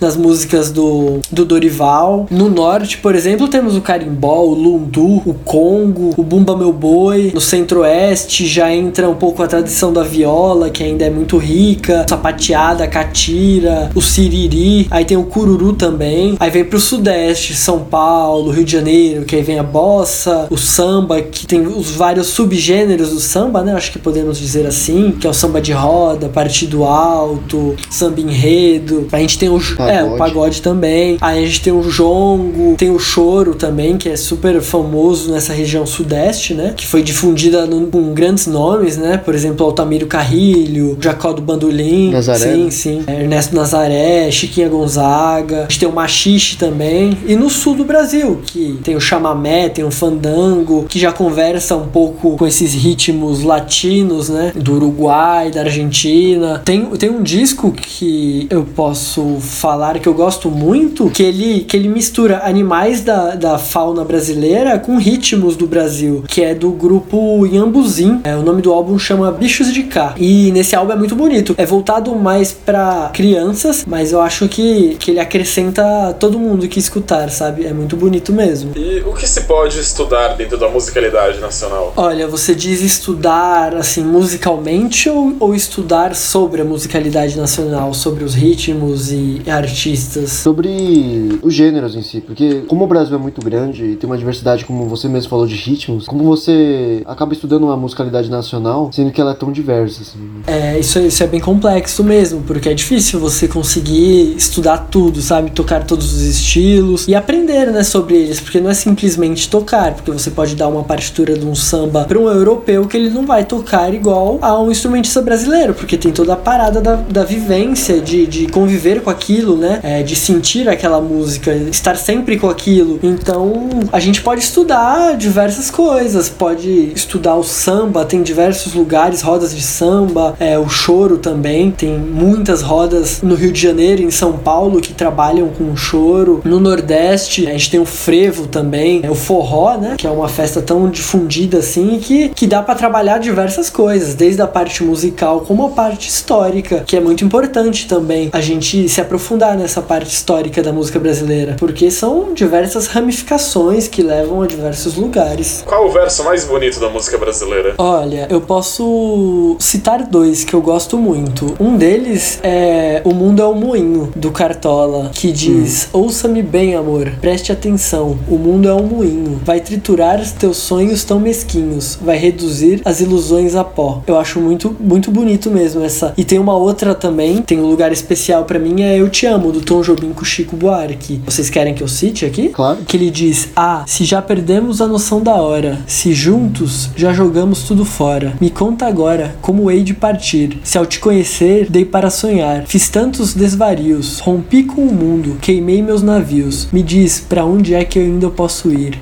nas 0.01 0.17
músicas 0.17 0.71
do, 0.71 1.21
do 1.31 1.45
Dorival. 1.45 2.27
No 2.31 2.49
Norte, 2.51 2.99
por 2.99 3.15
exemplo, 3.15 3.47
temos 3.49 3.77
o 3.77 3.81
carimbó, 3.81 4.43
o 4.43 4.55
lundu, 4.55 5.23
o 5.25 5.35
congo, 5.45 6.13
o 6.17 6.23
bumba 6.23 6.57
meu 6.57 6.73
boi. 6.73 6.98
No 7.33 7.41
Centro-Oeste 7.41 8.47
já 8.47 8.73
entra 8.75 9.09
um 9.09 9.15
pouco 9.15 9.43
a 9.43 9.47
tradição 9.47 9.93
da 9.93 10.03
viola, 10.03 10.71
que 10.71 10.83
ainda 10.83 11.05
é 11.05 11.11
muito 11.11 11.39
rica, 11.39 12.07
sapateada, 12.09 12.87
catira, 12.87 13.91
o 13.95 14.03
siriri, 14.03 14.87
aí 14.91 15.05
tem 15.05 15.17
o 15.17 15.25
cururu 15.25 15.73
também. 15.73 16.37
Aí 16.39 16.51
vem 16.51 16.65
pro 16.65 16.81
Sudeste, 16.81 17.55
São 17.55 17.81
Paulo, 17.81 18.51
Rio 18.51 18.65
de 18.65 18.73
Janeiro, 18.73 19.25
que 19.25 19.37
aí 19.37 19.43
vem 19.43 19.59
a 19.59 19.63
bossa, 19.63 20.47
o 20.51 20.57
samba, 20.57 21.23
que 21.23 21.47
tem 21.47 21.67
os 21.67 21.91
vários 21.91 22.29
subgêneros 22.29 23.11
do 23.11 23.21
samba, 23.21 23.63
né? 23.63 23.75
acho 23.75 23.93
que 23.93 23.99
podemos 23.99 24.39
dizer 24.39 24.67
assim, 24.67 25.13
que 25.13 25.27
é 25.27 25.31
o 25.31 25.35
samba 25.35 25.61
de 25.61 25.73
roda, 25.73 26.29
partido 26.29 26.85
alto, 26.85 27.77
samba 27.91 28.21
enredo. 28.21 29.09
A 29.13 29.19
gente 29.19 29.39
tem 29.39 29.49
o, 29.49 29.59
Pagode. 29.59 29.97
é, 29.97 30.05
o 30.05 30.17
pagode 30.17 30.63
também. 30.63 31.17
Aí 31.21 31.43
a 31.43 31.47
gente 31.47 31.63
tem 31.63 31.73
o 31.73 31.83
jongo, 31.83 32.77
tem 32.77 32.91
o 32.91 32.99
choro 32.99 33.55
também, 33.55 33.97
que 33.97 34.09
é 34.09 34.17
super 34.17 34.61
famoso 34.61 35.31
nessa 35.31 35.53
região 35.53 35.87
sudeste, 35.87 36.55
né? 36.55 36.75
Que 36.77 36.87
foi 36.89 37.03
difundida 37.03 37.67
no- 37.67 37.87
com 37.89 38.13
grandes 38.15 38.47
nomes, 38.47 38.97
né? 38.97 39.19
Por 39.19 39.35
exemplo, 39.35 39.65
Altamiro 39.67 40.07
Carrilho, 40.07 40.97
Jacó 41.01 41.33
do 41.33 41.43
Bandolim. 41.43 42.11
Nazaré, 42.11 42.39
Sim, 42.55 42.65
né? 42.65 42.71
sim. 42.71 43.05
Ernesto 43.07 43.55
Nazaré, 43.55 44.31
Chiquinha 44.31 44.69
Gonzaga. 44.69 45.59
A 45.59 45.63
gente 45.63 45.81
tem 45.81 45.89
o 45.89 45.93
machixe 45.93 46.57
também. 46.57 47.17
E 47.27 47.37
no 47.37 47.51
sul 47.51 47.75
do 47.75 47.85
Brasil, 47.85 48.41
que 48.47 48.79
tem 48.83 48.97
o 48.97 49.01
chamamé, 49.01 49.69
tem 49.69 49.85
o 49.85 49.91
fandango, 49.91 50.87
que 50.89 50.99
já 50.99 51.13
conversa 51.13 51.77
um 51.77 51.87
pouco 51.89 52.37
com 52.37 52.47
esses 52.47 52.73
ritmos 52.73 53.43
latinos, 53.43 54.29
né? 54.29 54.53
Do 54.57 54.75
Uruguai, 54.77 55.51
da 55.51 55.61
Argentina. 55.61 56.63
Tem, 56.65 56.85
tem 56.87 57.11
um 57.11 57.23
disco 57.23 57.71
que 57.73 58.47
eu 58.51 58.65
posso 58.65 59.37
falar 59.41 59.99
que 59.99 60.09
eu 60.09 60.15
gosto 60.15 60.51
muito, 60.51 61.11
que 61.11 61.23
ele, 61.23 61.61
que 61.61 61.77
ele 61.77 61.89
mistura 61.89 62.41
animais 62.45 63.03
da, 63.03 63.35
da 63.35 63.59
fauna 63.59 64.05
brasileira 64.05 64.79
com 64.79 64.97
ritmos 64.97 65.57
do 65.57 65.67
Brasil, 65.67 66.25
que 66.27 66.43
é 66.43 66.55
do 66.55 66.71
grupo 66.79 67.45
Iambuzim. 67.47 68.21
É, 68.25 68.37
o 68.37 68.43
nome 68.43 68.63
do 68.63 68.73
álbum 68.73 68.99
chama 68.99 69.31
Bichos 69.33 69.73
de 69.73 69.83
Cá. 69.83 70.15
E 70.17 70.51
nesse 70.53 70.75
álbum 70.77 70.93
é 70.93 70.97
muito 70.97 71.17
bonito. 71.17 71.55
É 71.59 71.67
voltado 71.67 72.15
mais 72.15 72.53
pra 72.53 73.11
crianças, 73.13 73.85
mas 73.87 74.13
eu 74.13 74.21
acho 74.21 74.49
que, 74.49 74.97
que 74.99 75.11
ele 75.11 75.21
acrescenta 75.21 76.15
todo 76.19 76.39
mundo 76.39 76.69
que 76.69 76.79
escutar, 76.79 77.29
sabe? 77.31 77.67
É 77.67 77.73
muito 77.73 77.97
bonito 77.97 78.33
mesmo. 78.33 78.73
E 78.77 79.01
o 79.01 79.13
que 79.13 79.29
se 79.29 79.43
pode 79.43 79.79
estudar 79.79 80.37
dentro 80.37 80.57
da 80.57 80.69
musicalidade 80.69 81.41
nacional? 81.41 81.93
Olha, 81.97 82.29
você 82.29 82.55
diz 82.55 82.81
estudar 82.81 83.75
assim 83.75 84.05
musicalmente 84.05 85.11
ou, 85.11 85.35
ou 85.41 85.55
estudar 85.55 86.15
sobre 86.15 86.63
a 86.63 86.65
musicalidade 86.65 87.37
nacional, 87.37 87.93
sobre 87.93 88.23
os 88.23 88.35
ritmos 88.35 89.11
e 89.11 89.43
artistas? 89.49 90.31
Sobre 90.31 91.39
os 91.43 91.53
gêneros 91.53 91.97
em 91.97 92.03
si, 92.03 92.21
porque 92.21 92.63
como 92.69 92.85
o 92.85 92.87
Brasil 92.87 93.17
é 93.17 93.19
muito 93.19 93.41
grande 93.41 93.85
e 93.85 93.97
tem 93.97 94.09
uma 94.09 94.19
diversidade, 94.19 94.65
como 94.65 94.87
você 94.87 95.09
mesmo 95.09 95.29
falou, 95.29 95.47
de 95.47 95.57
ritmos, 95.57 96.07
como 96.07 96.25
você 96.25 96.68
acaba 97.07 97.33
estudando 97.33 97.65
uma 97.65 97.77
musicalidade 97.77 98.31
nacional, 98.31 98.91
sendo 98.93 99.11
que 99.11 99.21
ela 99.21 99.33
é 99.33 99.35
tão 99.35 99.53
diversa, 99.53 100.03
assim. 100.03 100.19
É, 100.47 100.79
isso, 100.79 100.99
isso 100.99 101.23
é 101.23 101.27
bem 101.27 101.41
complexo 101.41 102.03
mesmo, 102.03 102.43
porque 102.43 102.69
é 102.69 102.75
difícil 102.75 103.21
você 103.21 103.47
conseguir 103.47 104.35
estudar 104.37 104.89
tudo, 104.91 105.21
sabe? 105.21 105.51
Tocar 105.51 105.85
todos 105.85 106.13
os 106.13 106.23
estilos 106.23 107.07
e 107.07 107.15
aprender, 107.15 107.71
né, 107.71 107.83
sobre 107.83 108.17
eles, 108.17 108.41
porque 108.41 108.61
não 108.61 108.71
é 108.71 108.75
simplesmente 108.75 109.49
tocar, 109.49 109.95
porque 109.95 110.11
você 110.11 110.31
pode 110.31 110.55
dar 110.55 110.69
uma 110.69 110.85
partitura 110.85 111.37
de 111.39 111.47
um 111.47 111.55
samba 111.55 112.05
para 112.05 112.19
um 112.19 112.29
europeu 112.29 112.87
que 112.87 112.97
ele 112.97 113.11
não 113.11 113.27
vai 113.27 113.45
tocar 113.45 113.93
igual 113.93 114.39
a 114.41 114.61
um 114.61 114.71
instrumentista 114.71 115.21
brasileiro, 115.23 115.75
porque 115.75 115.97
tem 115.97 116.13
toda 116.13 116.33
a 116.33 116.37
parada 116.37 116.81
da, 116.81 116.97
da 116.97 117.25
vivência, 117.25 118.01
de, 118.01 118.27
de 118.27 118.47
conviver 118.49 119.03
com 119.03 119.11
aquilo, 119.11 119.57
né? 119.57 119.81
É, 119.83 120.03
de 120.03 120.17
sentir 120.17 120.69
aquela 120.69 121.01
música, 121.01 121.55
estar 121.55 121.97
sempre 121.97 122.39
com 122.39 122.49
aquilo. 122.49 122.99
Então, 123.03 123.69
a 123.93 124.01
gente 124.01 124.23
pode 124.23 124.41
estudar 124.41 125.17
diversas 125.17 125.71
coisas, 125.71 126.29
pode 126.29 126.58
estudar 126.67 127.37
o 127.37 127.45
samba, 127.45 128.05
tem 128.05 128.23
diversos 128.23 128.75
lugares, 128.75 129.23
rodas 129.23 129.55
de 129.55 129.63
samba, 129.63 130.35
é, 130.41 130.59
o 130.59 130.69
choro 130.69 131.19
também, 131.19 131.71
tem 131.71 131.99
muitas 131.99 132.63
rodas 132.63 133.21
no 133.23 133.35
Rio 133.35 133.53
de 133.53 133.61
Janeiro, 133.61 134.03
em 134.03 134.11
São 134.11 134.33
Paulo, 134.33 134.81
que 134.81 134.93
trabalham 134.93 135.49
com 135.49 135.71
o 135.71 135.77
choro. 135.77 136.41
No 136.45 136.61
Nordeste, 136.61 137.47
a 137.47 137.51
gente 137.51 137.71
tem 137.71 137.81
o 137.81 137.85
frevo 137.87 138.47
também, 138.47 139.01
é 139.03 139.11
o 139.11 139.15
forró, 139.15 139.77
né? 139.77 139.95
Que 139.97 140.07
é 140.07 140.11
uma 140.11 140.29
festa 140.29 140.61
tão 140.63 140.89
difundida 140.89 141.59
assim 141.59 141.99
que, 141.99 142.31
que 142.31 142.47
dá 142.47 142.63
para 142.63 142.75
trabalhar 142.75 143.19
diversas 143.19 143.71
coisas, 143.71 144.15
desde 144.15 144.41
a 144.43 144.47
parte 144.47 144.83
musical 144.83 145.41
como 145.43 145.67
a 145.67 145.71
parte 145.71 146.09
histórica, 146.09 146.85
que 146.87 146.97
é 146.97 147.01
muito 147.01 147.25
importante 147.25 147.87
também 147.87 148.31
a 148.33 148.41
gente 148.41 148.89
se 148.89 149.01
aprofundar 149.01 149.57
nessa 149.57 149.83
parte 149.83 150.13
histórica 150.13 150.63
da 150.63 150.73
música 150.73 150.99
brasileira, 150.99 151.57
porque 151.59 151.91
são 151.91 152.33
diversas 152.35 152.87
ramificações 152.87 153.89
que 153.89 154.03
levam 154.03 154.43
a 154.43 154.47
diversos 154.47 154.97
lugares. 154.97 155.63
Qual 155.67 155.87
o 155.87 155.91
verso 155.91 156.25
mais 156.25 156.48
bonito 156.49 156.81
da 156.81 156.89
música 156.89 157.19
brasileira? 157.19 157.75
Olha, 157.79 158.27
eu 158.31 158.41
posso 158.41 159.57
citar 159.59 160.07
dois 160.07 160.45
que 160.45 160.55
eu 160.55 160.61
gosto 160.61 160.97
muito. 160.97 161.55
Um 161.61 161.77
deles 161.77 162.41
é 162.43 163.03
O 163.05 163.13
Mundo 163.15 163.43
é 163.43 163.47
um 163.47 163.55
Moinho, 163.55 164.11
do 164.17 164.31
Cartola, 164.31 165.11
que 165.15 165.31
diz: 165.31 165.89
Ouça-me 165.93 166.43
bem, 166.43 166.75
amor, 166.75 167.13
preste 167.21 167.53
atenção. 167.53 168.19
O 168.29 168.37
mundo 168.37 168.69
é 168.69 168.75
um 168.75 168.85
moinho. 168.87 169.41
Vai 169.45 169.61
triturar 169.61 170.21
os 170.21 170.33
teus 170.33 170.57
sonhos 170.57 171.05
tão 171.05 171.21
mesquinhos. 171.21 171.99
Vai 172.01 172.17
reduzir 172.17 172.81
as 172.85 173.01
ilusões 173.01 173.55
a 173.55 173.65
pó. 173.65 174.03
Eu 174.07 174.19
acho 174.19 174.41
muito, 174.41 174.75
muito 174.81 175.11
bonito 175.11 175.51
mesmo 175.51 175.83
essa. 175.83 176.15
E 176.17 176.25
tem 176.25 176.39
uma 176.39 176.57
outra 176.57 176.95
também, 176.95 177.43
tem 177.43 177.61
um 177.61 177.67
lugar 177.67 177.93
especial 177.93 178.45
pra 178.45 178.59
mim, 178.59 178.83
é 178.83 178.99
Eu 178.99 179.09
Te 179.09 179.27
Amo, 179.27 179.53
do 179.53 179.61
Tom 179.61 179.83
Jobim 179.83 180.13
com 180.13 180.25
Chico 180.25 180.57
Buarque. 180.57 181.21
Vocês 181.27 181.51
querem 181.51 181.75
que 181.75 181.83
eu 181.83 181.89
cite 181.89 182.25
aqui? 182.25 182.49
Claro. 182.49 182.79
Que 182.87 182.97
ele 182.97 183.11
diz: 183.11 183.49
Ah, 183.55 183.85
se 183.87 184.05
já 184.05 184.23
perdemos 184.23 184.81
a 184.81 184.87
noção 184.87 185.21
da 185.21 185.35
hora, 185.35 185.81
se 185.87 186.13
juntos 186.39 186.91
já 186.95 187.13
jogamos 187.13 187.65
tudo 187.65 187.85
fora, 187.85 188.35
me 188.41 188.49
conta 188.49 188.87
agora 188.87 189.35
como 189.43 189.69
hei 189.71 189.83
de 189.83 189.93
partir. 189.93 190.61
Se 190.63 190.79
ao 190.79 190.87
te 190.87 191.01
conhecer, 191.01 191.69
dei 191.69 191.85
para 191.85 192.11
sonhar, 192.11 192.65
fiz 192.65 192.89
tantos 192.89 193.35
desvarios, 193.35 194.21
rompi 194.21 194.63
com 194.63 194.83
o 194.83 194.95
mundo, 194.95 195.37
queimei 195.41 195.83
meus 195.83 196.01
navios. 196.01 196.69
Me 196.71 196.81
diz 196.81 197.19
pra 197.19 197.45
onde 197.45 197.75
é 197.75 197.85
que 197.85 197.99
eu 197.99 198.03
ainda 198.05 198.31
posso 198.31 198.73
ir? 198.73 199.01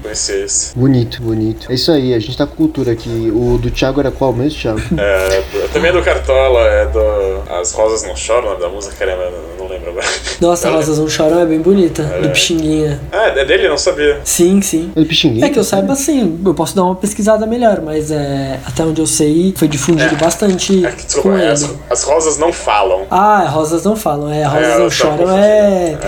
Bonito, 0.75 1.21
bonito. 1.21 1.71
É 1.71 1.75
isso 1.75 1.93
aí, 1.93 2.15
a 2.15 2.19
gente 2.19 2.39
tá 2.39 2.47
com 2.47 2.57
cultura 2.57 2.93
aqui. 2.93 3.31
O 3.31 3.59
do 3.59 3.71
Thiago 3.71 4.01
era 4.01 4.11
qual 4.11 4.33
mesmo, 4.33 4.59
Thiago? 4.59 4.81
É, 4.99 5.43
também 5.73 5.91
é 5.91 5.93
do 5.93 6.03
Cartola, 6.03 6.61
é 6.61 6.87
do. 6.87 7.53
As 7.61 7.73
Rosas 7.73 8.03
Não 8.03 8.17
Choram, 8.17 8.49
nome 8.49 8.61
da 8.61 8.69
música, 8.69 8.95
caramba, 8.97 9.25
eu 9.25 9.56
não 9.56 9.56
lembro 9.87 10.01
agora. 10.01 10.07
Nossa, 10.41 10.71
Rosas 10.71 10.99
Não 10.99 11.09
Choram 11.09 11.41
é 11.41 11.47
bem 11.47 11.61
bonita, 11.61 12.03
do 12.03 12.29
Pixinguinha. 12.31 13.01
Ah, 13.13 13.29
é 13.29 13.45
dele? 13.45 13.69
Não 13.69 13.79
sabia. 13.79 14.21
Sim, 14.25 14.61
sim. 14.61 14.91
Ele 14.95 15.07
Pixinguinha? 15.07 15.47
É 15.47 15.51
que 15.51 15.59
eu 15.59 15.65
saiba 15.65 15.93
assim, 15.93 16.39
eu 16.45 16.55
posso 16.55 16.75
dar 16.77 16.85
uma 16.85 16.95
pesquisada 16.95 17.47
melhor, 17.47 17.81
mas 17.83 18.11
é, 18.11 18.59
até 18.67 18.85
onde 18.85 19.01
eu 19.01 19.07
sei 19.07 19.55
foi 19.57 19.69
difundido 19.69 20.15
É. 20.15 20.19
bastante 20.19 20.85
É 20.85 20.91
que, 20.91 21.05
desculpa, 21.05 21.29
com 21.31 21.37
é, 21.37 21.43
ele. 21.45 21.51
as, 21.53 21.71
as 21.91 22.03
rosas 22.03 22.39
não 22.39 22.53
falam. 22.53 23.03
Ah, 23.11 23.47
rosas 23.49 23.85
não 23.85 23.97
falam, 23.97 24.31
é, 24.31 24.43
rosas 24.45 24.63
É, 24.65 24.69
não 24.75 24.79
eu 24.85 24.85
tô 24.85 24.91
choram 24.91 25.31
é, 25.39 25.99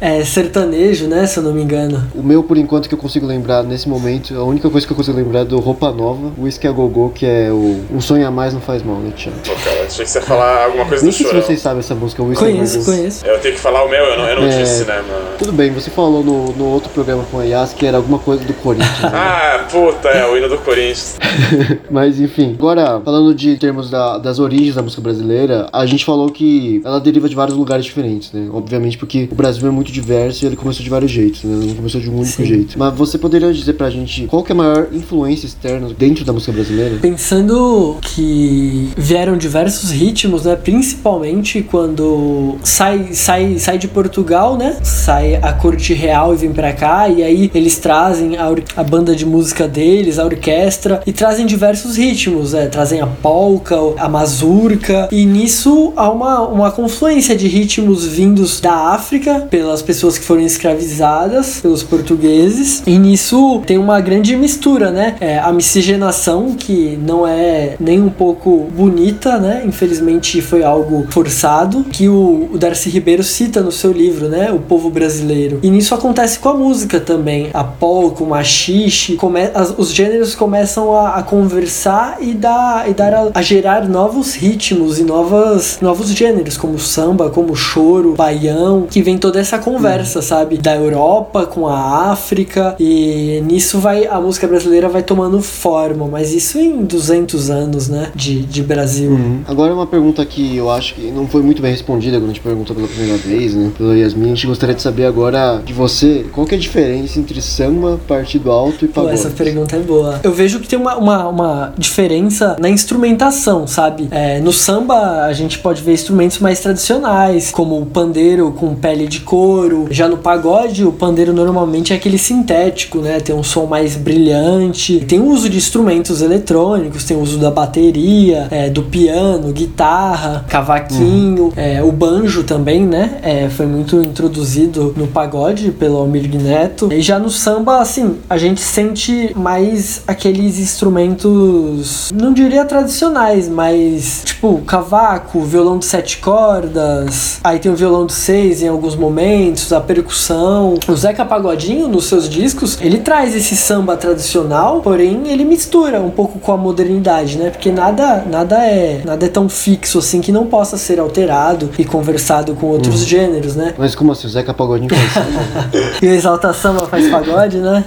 É, 0.00 0.18
é 0.20 0.24
sertanejo, 0.24 1.06
né, 1.06 1.26
se 1.26 1.38
eu 1.38 1.42
não 1.42 1.52
me 1.52 1.62
engano. 1.62 2.04
O 2.14 2.22
meu, 2.22 2.42
por 2.42 2.56
enquanto, 2.56 2.88
que 2.88 2.94
eu 2.94 2.98
consigo 2.98 3.26
lembrar 3.26 3.62
nesse 3.62 3.88
momento, 3.88 4.34
a 4.38 4.44
única 4.44 4.68
coisa 4.70 4.86
que 4.86 4.92
eu 4.92 4.96
consigo 4.96 5.16
lembrar 5.16 5.40
é 5.40 5.44
do 5.44 5.58
Roupa 5.58 5.90
Nova, 5.90 6.32
Whisky 6.38 6.66
a 6.66 6.72
Gogô, 6.72 7.10
que 7.10 7.26
é 7.26 7.50
o 7.50 7.80
Um 7.92 8.00
Sonho 8.00 8.26
a 8.26 8.30
Mais 8.30 8.52
Não 8.54 8.60
Faz 8.60 8.82
Mal, 8.82 8.96
né, 8.96 9.12
Thiago? 9.16 9.36
Pô, 9.44 9.52
cara, 9.64 9.84
achei 9.86 10.04
que 10.04 10.10
você 10.10 10.18
ia 10.18 10.24
falar 10.24 10.64
alguma 10.66 10.84
coisa 10.86 11.02
Nem 11.02 11.10
do 11.10 11.16
sei 11.16 11.26
se 11.26 11.30
chorão. 11.32 11.46
vocês 11.46 11.60
sabem 11.60 11.78
essa 11.80 11.94
música, 11.94 12.22
Whisky 12.22 12.44
a 12.44 12.48
Gogô. 12.48 12.60
Conheço. 12.82 13.26
Eu 13.26 13.38
tenho 13.40 13.54
que 13.54 13.60
falar 13.60 13.84
o 13.84 13.88
meu, 13.88 14.02
eu 14.04 14.18
não, 14.18 14.28
eu 14.28 14.40
não 14.40 14.48
É. 14.48 14.62
disse, 14.62 14.84
né, 14.84 14.96
mano? 14.96 15.24
Tudo 15.38 15.52
bem, 15.52 15.70
você 15.72 15.90
falou 15.90 16.22
no, 16.24 16.52
no 16.52 16.64
outro 16.66 16.88
programa 16.90 17.24
com 17.30 17.38
a 17.38 17.44
Yas 17.44 17.72
que 17.72 17.84
era 17.86 17.96
alguma 17.96 18.18
coisa 18.18 18.44
do 18.44 18.54
Corinthians. 18.54 19.00
né? 19.02 19.10
Ah, 19.54 19.66
puta, 19.70 20.08
é 20.08 20.26
o 20.26 20.36
hino 20.36 20.48
do 20.48 20.58
Corinthians. 20.58 21.16
Mas 21.90 22.20
enfim, 22.20 22.54
agora 22.58 23.00
falando 23.04 23.34
de 23.34 23.56
termos 23.56 23.90
da- 23.90 24.18
das 24.18 24.38
origens 24.38 24.74
da 24.74 24.82
música 24.82 25.00
brasileira, 25.02 25.68
a 25.72 25.84
gente 25.86 26.04
falou 26.04 26.28
que 26.30 26.80
ela 26.84 27.00
deriva 27.00 27.28
de 27.28 27.34
vários 27.34 27.56
lugares 27.56 27.84
diferentes, 27.84 28.32
né? 28.32 28.48
Obviamente 28.52 28.96
porque 28.98 29.28
o 29.30 29.34
Brasil 29.34 29.66
é 29.66 29.70
muito 29.70 29.90
diverso 29.92 30.44
e 30.44 30.46
ele 30.46 30.56
começou 30.56 30.82
de 30.82 30.90
vários 30.90 31.10
jeitos, 31.10 31.42
né? 31.44 31.66
Não 31.68 31.74
começou 31.74 32.00
de 32.00 32.08
um 32.10 32.14
único 32.16 32.32
Sim. 32.36 32.44
jeito. 32.44 32.78
Mas 32.78 32.94
você 32.94 33.18
poderia 33.18 33.52
dizer 33.52 33.74
pra 33.74 33.90
gente 33.90 34.26
qual 34.26 34.42
que 34.42 34.52
é 34.52 34.54
a 34.54 34.56
maior 34.56 34.88
influência 34.92 35.46
externa 35.46 35.88
dentro 35.96 36.24
da 36.24 36.32
música 36.32 36.52
brasileira? 36.52 36.96
Pensando 37.00 37.96
que 38.02 38.90
vieram 38.96 39.36
diversos 39.36 39.90
ritmos, 39.90 40.44
né? 40.44 40.56
Principalmente 40.56 41.62
quando 41.62 42.56
sai, 42.64 43.10
sai, 43.12 43.58
sai 43.58 43.78
de 43.78 43.86
Portugal, 43.86 44.56
né? 44.56 44.76
Sai 44.82 45.36
a 45.36 45.52
corte 45.52 45.94
real 45.94 46.34
e 46.34 46.36
vem 46.36 46.52
pra 46.52 46.72
cá, 46.72 47.08
e 47.08 47.22
aí 47.22 47.50
eles 47.54 47.78
trazem 47.78 48.36
a, 48.36 48.52
a 48.76 48.82
banda 48.82 49.14
de 49.14 49.26
música 49.26 49.68
deles, 49.68 50.18
a 50.18 50.24
orquestra, 50.24 51.02
e 51.06 51.12
trazem 51.12 51.46
diversos 51.46 51.96
ritmos, 51.96 52.52
né? 52.52 52.66
Trazem 52.66 53.00
a 53.00 53.06
polca, 53.06 53.76
a 53.98 54.08
mazurca, 54.08 55.08
e 55.12 55.24
nisso 55.24 55.92
há 55.96 56.10
uma, 56.10 56.40
uma 56.40 56.70
confluência 56.70 57.36
de 57.36 57.46
ritmos 57.46 58.06
vindos 58.06 58.60
da 58.60 58.94
África, 58.94 59.46
pelas 59.50 59.82
pessoas 59.82 60.18
que 60.18 60.24
foram 60.24 60.42
escravizadas, 60.42 61.60
pelos 61.60 61.82
portugueses, 61.82 62.82
e 62.86 62.98
nisso 62.98 63.62
tem 63.66 63.78
uma 63.78 64.00
grande 64.00 64.34
mistura, 64.36 64.90
né? 64.90 65.16
É, 65.20 65.38
a 65.38 65.52
miscigenação, 65.52 66.54
que 66.54 66.98
não 67.02 67.26
é 67.26 67.76
nem 67.78 68.00
um 68.00 68.10
pouco 68.10 68.68
bonita, 68.74 69.38
né? 69.38 69.62
Infelizmente 69.66 70.40
foi 70.40 70.64
algo 70.64 71.06
forçado, 71.10 71.84
que 71.84 72.08
o, 72.08 72.48
o 72.54 72.58
Darcy 72.58 72.88
Ribeiro 72.88 73.24
cita 73.24 73.60
no 73.60 73.72
seu 73.72 73.90
livro, 73.90 74.28
né? 74.28 74.52
O 74.52 74.60
povo 74.60 74.88
brasileiro. 74.88 75.58
E 75.60 75.68
nisso 75.68 75.92
acontece 75.92 76.38
com 76.38 76.48
a 76.48 76.54
música 76.54 77.00
também. 77.00 77.50
A 77.52 77.64
polca, 77.64 78.22
o 78.22 78.26
machixe, 78.28 79.16
come, 79.16 79.40
os 79.76 79.92
gêneros 79.92 80.36
começam 80.36 80.94
a, 80.94 81.16
a, 81.16 81.22
conversar 81.22 82.18
e 82.20 82.32
dar, 82.32 82.88
e 82.88 82.94
dar 82.94 83.12
a, 83.12 83.30
a, 83.34 83.42
gerar 83.42 83.88
novos 83.88 84.34
ritmos 84.34 85.00
e 85.00 85.04
novas, 85.04 85.78
novos 85.82 86.10
gêneros, 86.10 86.56
como 86.56 86.78
samba, 86.78 87.28
como 87.28 87.56
choro, 87.56 88.14
baião, 88.14 88.86
que 88.88 89.02
vem 89.02 89.18
toda 89.18 89.40
essa 89.40 89.58
conversa, 89.58 90.20
uhum. 90.20 90.24
sabe? 90.24 90.58
Da 90.58 90.76
Europa 90.76 91.46
com 91.46 91.66
a 91.66 92.12
África 92.12 92.76
e 92.78 93.42
nisso 93.44 93.80
vai 93.80 94.06
a 94.06 94.20
música 94.20 94.46
brasileira 94.46 94.88
vai 94.88 95.02
tomando 95.02 95.42
forma, 95.42 96.06
mas 96.06 96.32
isso 96.32 96.58
em 96.58 96.84
200 96.84 97.50
anos, 97.50 97.88
né? 97.88 98.12
De, 98.14 98.42
de 98.42 98.62
Brasil. 98.62 99.10
Uhum. 99.10 99.40
Agora 99.48 99.74
uma 99.74 99.86
pergunta 99.86 100.24
que 100.24 100.56
eu 100.56 100.70
acho 100.70 100.94
que 100.94 101.10
não 101.10 101.26
foi 101.26 101.42
muito 101.42 101.60
bem 101.60 101.72
respondida 101.72 102.20
quando 102.20 102.33
gente 102.34 102.40
perguntou 102.40 102.74
pela 102.74 102.88
primeira 102.88 103.16
vez, 103.16 103.54
né? 103.54 103.70
Pela 103.78 103.96
Yasmin, 103.96 104.26
a 104.26 104.34
gente 104.34 104.46
gostaria 104.46 104.74
de 104.74 104.82
saber 104.82 105.06
agora 105.06 105.62
de 105.64 105.72
você 105.72 106.26
qual 106.32 106.46
que 106.46 106.54
é 106.54 106.58
a 106.58 106.60
diferença 106.60 107.18
entre 107.18 107.40
samba, 107.40 107.98
partido 108.08 108.50
alto 108.50 108.84
e 108.84 108.88
pagode. 108.88 109.14
Pô, 109.14 109.20
essa 109.20 109.30
pergunta 109.30 109.76
é 109.76 109.80
boa. 109.80 110.20
Eu 110.22 110.32
vejo 110.32 110.58
que 110.58 110.66
tem 110.66 110.78
uma, 110.78 110.96
uma, 110.96 111.28
uma 111.28 111.74
diferença 111.78 112.56
na 112.58 112.68
instrumentação, 112.68 113.66
sabe? 113.66 114.08
É, 114.10 114.40
no 114.40 114.52
samba 114.52 115.24
a 115.24 115.32
gente 115.32 115.58
pode 115.58 115.82
ver 115.82 115.92
instrumentos 115.92 116.38
mais 116.40 116.60
tradicionais, 116.60 117.50
como 117.52 117.80
o 117.80 117.86
pandeiro 117.86 118.50
com 118.52 118.74
pele 118.74 119.06
de 119.06 119.20
couro. 119.20 119.86
Já 119.90 120.08
no 120.08 120.16
pagode, 120.16 120.84
o 120.84 120.92
pandeiro 120.92 121.32
normalmente 121.32 121.92
é 121.92 121.96
aquele 121.96 122.18
sintético, 122.18 122.98
né? 122.98 123.20
Tem 123.20 123.34
um 123.34 123.42
som 123.42 123.66
mais 123.66 123.96
brilhante. 123.96 125.04
Tem 125.06 125.20
o 125.20 125.26
uso 125.26 125.48
de 125.48 125.56
instrumentos 125.56 126.20
eletrônicos, 126.20 127.04
tem 127.04 127.16
o 127.16 127.20
uso 127.20 127.38
da 127.38 127.50
bateria, 127.50 128.48
é, 128.50 128.68
do 128.68 128.82
piano, 128.82 129.52
guitarra, 129.52 130.44
cavaquinho, 130.48 131.44
uhum. 131.44 131.52
é, 131.56 131.82
o 131.82 131.92
banjo 131.92 132.23
também, 132.42 132.86
né? 132.86 133.18
É, 133.22 133.48
foi 133.50 133.66
muito 133.66 133.96
introduzido 134.02 134.94
no 134.96 135.06
pagode 135.06 135.70
pelo 135.70 135.98
Almir 135.98 136.28
Neto. 136.34 136.92
E 136.92 137.02
já 137.02 137.18
no 137.18 137.28
samba, 137.28 137.80
assim, 137.80 138.16
a 138.28 138.38
gente 138.38 138.60
sente 138.60 139.32
mais 139.36 140.02
aqueles 140.06 140.58
instrumentos, 140.58 142.10
não 142.14 142.32
diria 142.32 142.64
tradicionais, 142.64 143.48
mas 143.48 144.22
tipo 144.24 144.58
cavaco, 144.62 145.40
violão 145.42 145.78
de 145.78 145.84
sete 145.84 146.18
cordas, 146.18 147.40
aí 147.44 147.58
tem 147.58 147.70
o 147.70 147.76
violão 147.76 148.06
de 148.06 148.14
seis 148.14 148.62
em 148.62 148.68
alguns 148.68 148.96
momentos, 148.96 149.72
a 149.72 149.80
percussão. 149.80 150.78
O 150.88 150.96
Zeca 150.96 151.24
Pagodinho, 151.24 151.88
nos 151.88 152.06
seus 152.06 152.28
discos, 152.28 152.78
ele 152.80 152.98
traz 152.98 153.36
esse 153.36 153.54
samba 153.54 153.96
tradicional, 153.96 154.80
porém 154.80 155.28
ele 155.28 155.44
mistura 155.44 156.00
um 156.00 156.10
pouco 156.10 156.38
com 156.38 156.52
a 156.52 156.56
modernidade, 156.56 157.36
né? 157.36 157.50
Porque 157.50 157.70
nada, 157.70 158.24
nada 158.30 158.56
é 158.64 159.02
nada 159.04 159.26
é 159.26 159.28
tão 159.28 159.48
fixo 159.48 159.98
assim 159.98 160.20
que 160.20 160.32
não 160.32 160.46
possa 160.46 160.76
ser 160.78 160.98
alterado 160.98 161.70
e 161.78 161.84
conversado 161.84 162.13
com 162.54 162.66
outros 162.66 163.00
uhum. 163.00 163.06
gêneros, 163.06 163.56
né? 163.56 163.74
Mas 163.76 163.94
como 163.94 164.12
assim? 164.12 164.26
O 164.26 164.30
Zeca 164.30 164.52
Pagodinho 164.54 164.90
faz 164.90 165.14
e 166.02 166.06
o 166.06 166.10
Exalta 166.10 166.52
Samba 166.52 166.86
faz 166.86 167.08
pagode, 167.08 167.58
né? 167.58 167.84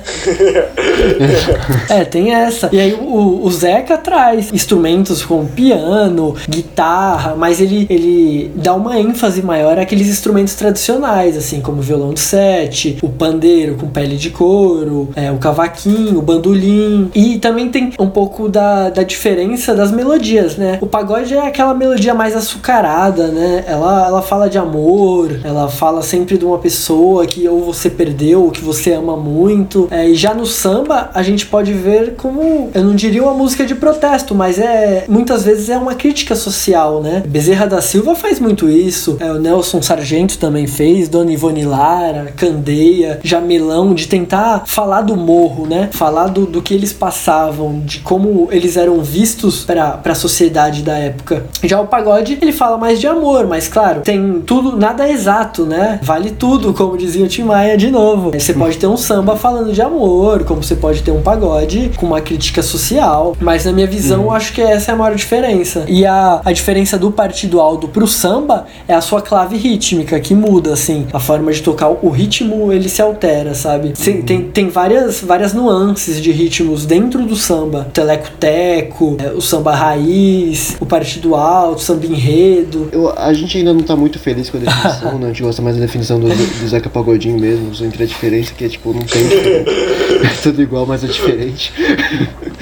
é, 1.90 2.04
tem 2.04 2.34
essa. 2.34 2.70
E 2.72 2.80
aí 2.80 2.94
o, 2.94 3.44
o 3.44 3.52
Zeca 3.52 3.98
traz 3.98 4.52
instrumentos 4.54 5.24
como 5.24 5.48
piano, 5.48 6.36
guitarra, 6.48 7.36
mas 7.36 7.62
ele, 7.62 7.88
ele 7.90 8.52
dá 8.56 8.74
uma 8.74 9.00
ênfase 9.00 9.42
maior 9.42 9.80
àqueles 9.80 10.08
instrumentos 10.08 10.56
tradicionais, 10.56 11.38
assim, 11.38 11.62
como 11.62 11.80
o 11.80 11.82
violão 11.82 12.14
de 12.14 12.20
sete, 12.20 12.98
o 13.02 13.10
pandeiro 13.10 13.76
com 13.76 13.88
pele 13.88 14.18
de 14.18 14.30
couro, 14.30 15.10
é, 15.16 15.32
o 15.32 15.38
cavaquinho, 15.38 16.20
o 16.20 16.22
bandolim. 16.22 17.10
E 17.14 17.38
também 17.40 17.70
tem 17.70 17.94
um 18.00 18.10
pouco 18.10 18.50
da, 18.50 18.90
da 18.90 19.04
diferença 19.04 19.74
das 19.74 19.92
melodias, 19.92 20.56
né? 20.58 20.78
O 20.82 20.88
pagode 20.88 21.34
é 21.34 21.48
aquela 21.48 21.74
melodia 21.74 22.14
mais 22.14 22.36
açucarada, 22.36 23.28
né? 23.28 23.64
Ela, 23.68 24.08
ela 24.08 24.17
fala 24.22 24.50
de 24.50 24.58
amor, 24.58 25.40
ela 25.44 25.68
fala 25.68 26.02
sempre 26.02 26.38
de 26.38 26.46
uma 26.46 26.58
pessoa 26.58 27.26
que 27.26 27.48
ou 27.48 27.64
você 27.64 27.90
perdeu, 27.90 28.44
ou 28.44 28.52
que 28.52 28.62
você 28.62 28.94
ama 28.94 29.16
muito. 29.16 29.88
É, 29.92 30.08
e 30.10 30.16
já 30.16 30.34
no 30.34 30.46
samba, 30.46 31.10
a 31.14 31.24
gente 31.24 31.46
pode 31.46 31.74
ver 31.74 32.16
como, 32.16 32.70
eu 32.74 32.84
não 32.84 32.96
diria 32.96 33.24
uma 33.24 33.34
música 33.34 33.66
de 33.66 33.76
protesto, 33.76 34.34
mas 34.36 34.60
é 34.60 35.06
muitas 35.08 35.44
vezes 35.44 35.70
é 35.70 35.78
uma 35.78 35.96
crítica 35.96 36.36
social, 36.36 37.02
né? 37.02 37.24
Bezerra 37.28 37.66
da 37.66 37.82
Silva 37.82 38.16
faz 38.16 38.40
muito 38.40 38.70
isso, 38.70 39.18
é, 39.20 39.32
o 39.32 39.40
Nelson 39.40 39.82
Sargento 39.82 40.38
também 40.38 40.68
fez, 40.68 41.10
Dona 41.10 41.32
Ivone 41.32 41.66
Lara, 41.66 42.34
Candeia, 42.36 43.20
Jamelão, 43.24 43.94
de 43.94 44.08
tentar 44.08 44.64
falar 44.66 45.02
do 45.02 45.16
morro, 45.16 45.66
né? 45.68 45.90
Falar 45.92 46.28
do, 46.28 46.46
do 46.46 46.62
que 46.62 46.74
eles 46.74 46.94
passavam, 46.94 47.82
de 47.86 48.00
como 48.00 48.48
eles 48.52 48.78
eram 48.78 49.02
vistos 49.02 49.64
para 49.66 50.02
a 50.04 50.16
sociedade 50.16 50.82
da 50.82 50.98
época. 50.98 51.46
Já 51.64 51.80
o 51.80 51.88
pagode, 51.88 52.38
ele 52.42 52.52
fala 52.52 52.78
mais 52.78 53.00
de 53.00 53.08
amor, 53.08 53.48
mas 53.48 53.68
claro, 53.68 54.02
tem 54.08 54.42
tudo, 54.46 54.78
nada 54.78 55.06
é 55.06 55.12
exato, 55.12 55.66
né? 55.66 56.00
Vale 56.02 56.32
tudo, 56.32 56.74
como 56.74 56.98
dizia 56.98 57.26
o 57.26 57.28
Tim 57.28 57.44
Maia 57.44 57.76
de 57.76 57.92
novo. 57.92 58.32
Você 58.32 58.54
pode 58.54 58.78
ter 58.78 58.88
um 58.88 58.96
samba 58.96 59.36
falando 59.36 59.74
de 59.74 59.82
amor, 59.82 60.46
como 60.46 60.64
você 60.64 60.78
pode 60.78 61.04
ter 61.04 61.12
um 61.12 61.22
pagode 61.22 61.92
com 61.98 62.06
uma 62.06 62.22
crítica 62.22 62.64
social, 62.64 63.36
mas 63.42 63.66
na 63.66 63.74
minha 63.74 63.86
visão, 63.86 64.24
eu 64.24 64.32
acho 64.32 64.54
que 64.54 64.62
essa 64.62 64.92
é 64.92 64.94
a 64.94 64.98
maior 64.98 65.14
diferença. 65.14 65.84
E 65.90 66.06
a, 66.06 66.40
a 66.46 66.54
diferença 66.54 66.98
do 66.98 67.12
partido 67.12 67.60
alto 67.60 67.90
pro 67.90 68.08
samba 68.08 68.66
é 68.88 68.94
a 68.94 69.02
sua 69.02 69.22
clave 69.22 69.58
rítmica, 69.58 70.18
que 70.22 70.34
muda, 70.34 70.72
assim. 70.72 71.06
A 71.12 71.20
forma 71.20 71.52
de 71.52 71.62
tocar 71.62 71.90
o 71.90 72.10
ritmo, 72.10 72.72
ele 72.72 72.88
se 72.88 73.02
altera, 73.02 73.54
sabe? 73.54 73.90
Tem, 74.22 74.44
tem 74.44 74.70
várias, 74.70 75.20
várias 75.20 75.54
nuances 75.54 76.22
de 76.22 76.32
ritmos 76.32 76.86
dentro 76.86 77.26
do 77.26 77.36
samba. 77.36 77.88
O 77.90 77.92
teleco-teco, 77.92 79.18
é, 79.20 79.32
o 79.32 79.42
samba 79.42 79.76
raiz, 79.76 80.78
o 80.80 80.86
partido 80.86 81.36
alto, 81.36 81.80
o 81.80 81.84
samba 81.84 82.06
enredo. 82.06 82.88
Eu, 82.94 83.14
a 83.18 83.34
gente 83.34 83.58
ainda 83.58 83.74
não 83.74 83.82
tá 83.82 83.97
muito 83.98 84.20
feliz 84.20 84.50
com 84.50 84.58
a 84.58 84.60
definição, 84.62 85.20
né? 85.20 85.26
A 85.26 85.30
gente 85.30 85.44
gosta 85.44 85.62
mais 85.62 85.76
da 85.76 85.82
definição 85.82 86.20
do, 86.20 86.28
do 86.28 86.68
Zeca 86.68 86.90
Pagodinho 86.90 87.40
mesmo, 87.40 87.72
entre 87.86 88.04
a 88.04 88.06
diferença 88.06 88.54
que 88.54 88.66
é, 88.66 88.70
tipo, 88.70 88.94
não 88.94 89.02
tem 89.02 89.22
é 89.28 90.42
tudo 90.42 90.62
igual, 90.62 90.86
mas 90.86 91.04
é 91.04 91.08
diferente. 91.08 91.74